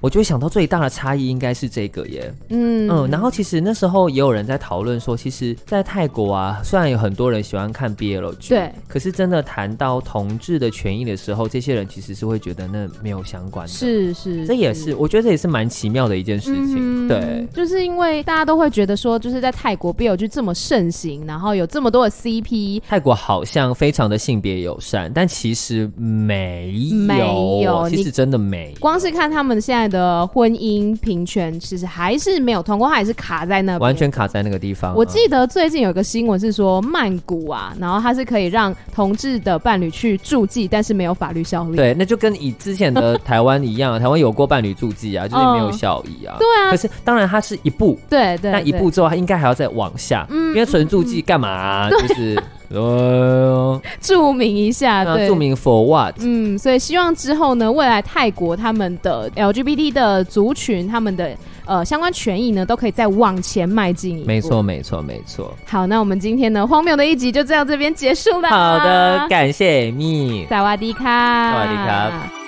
[0.02, 2.90] 我就会想到最大的差异应该是这个耶，嗯。
[2.90, 29.91] 嗯，然后其实那时候也有人在讨论说，其实，在泰国啊，虽然有很多人喜欢看 BL 剧，对，可是真的谈到同志的权益的时候，这些人其实是会觉得那没有相关的，是是，这也是我觉得这也是蛮奇妙的一件事情，对，就是因为大家都会觉得说，就是在泰国 BL 剧这么盛行，然后有这么多的 CP，泰国好像非常的性别友善，但其实没有，没有，其实真的没，光是看他们现在。
[29.92, 34.96] 的婚姻平权其实还是没有通过，它还是卡在那，完全卡在那个地方。
[34.96, 41.76] 我记得最近有个新闻是说，曼谷啊，然后它是可以让同志的伴侣去住记，但是没有法律效力。
[41.76, 46.38] 对，那就跟以之前的台湾一样， 台湾有过伴侣住记啊，就是没有效益啊。
[46.40, 51.90] 对啊，可是当然它是一步，对对，那一步之后，它应该还要再往下，因为纯住记干嘛？
[51.90, 52.42] 就是。
[52.74, 56.16] 呃，注明一下，对，注明 for what？
[56.20, 61.32] 嗯，所以希望之后呢，未来泰国他们的 LGBT 的族群，他们的
[61.66, 64.28] 呃相关权益呢，都可以再往前迈进一步。
[64.28, 65.54] 没错，没错，没错。
[65.66, 68.50] 好，那我们今天呢，荒谬的一集就这样这边结束了。
[68.50, 71.04] 好的，感谢 Amy，萨瓦迪卡，
[71.52, 72.41] 萨瓦迪卡。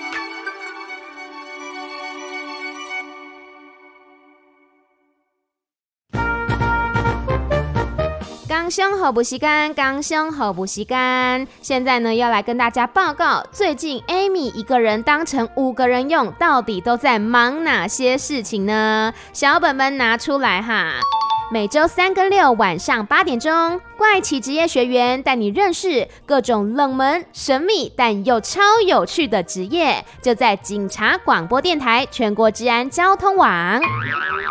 [8.64, 11.46] 刚胸好不习干，刚胸好不习干。
[11.60, 19.12] 现在呢，要来跟大家报告，最近 Amy 一个人当成五个人用，到底都在忙哪些事情呢？
[19.34, 20.94] 小本本拿出来哈。
[21.52, 33.80] 每周三跟六晚上八点钟，怪奇职业学员带你认识各种冷门、神秘但又超有趣的职业，就在警察广播电台全国治安交通网。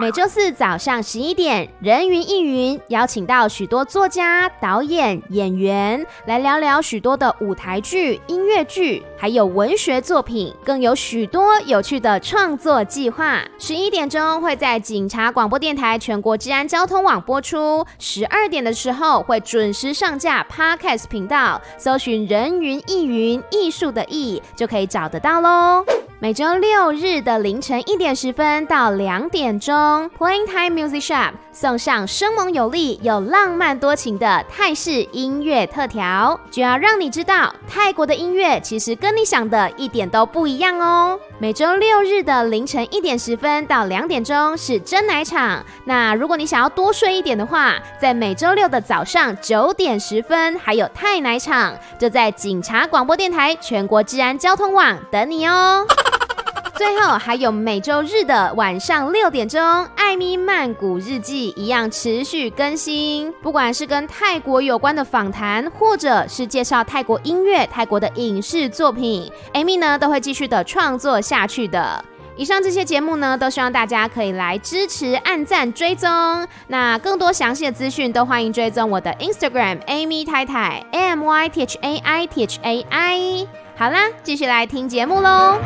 [0.01, 9.03] 每周四早上十一点，人云亦云，邀请到许多作家、导演、演员来聊聊许多的舞台剧、音乐剧。
[9.15, 13.41] 还有文学作品，更有许多有趣的创作计划。
[13.57, 25.85] 十一点钟会在警察广播电台全国治安交通网播出，十二点的时候会准时上架 Podcast 频道，搜寻“人云亦云”艺术的艺就可以找得到喽。
[26.19, 41.19] 每周六日的凌晨一点十分到两点钟，Playing Time Music Shop 送上生猛有力又浪漫多情的泰式音乐特调，就要让你知道泰国的音乐其实跟你想的一点都不一样哦。
[41.39, 55.85] 每周六日的凌晨一点十分到两点钟是真奶场，那如果你想要多睡一点的话，在每周六的早上九点十分还有泰奶场，就在警察广播电台全国治安交通网等你哦。
[56.75, 59.61] 最后还有每周日的晚上六点钟，
[59.95, 63.31] 艾咪曼谷日记一样持续更新。
[63.43, 72.03] 不管是跟泰国有关的访谈，或者是介绍泰国音乐、泰国的影视作品，艾咪呢都会继续的创作下去的。
[72.35, 76.09] 以上这些节目呢，都希望大家可以来支持、按赞、追踪。
[76.67, 83.47] 那更多详细的资讯，都欢迎追踪我的 Instagram Amy 太太 A M Y T H A I T H A I。
[83.75, 85.59] 好啦，继续来听节目喽。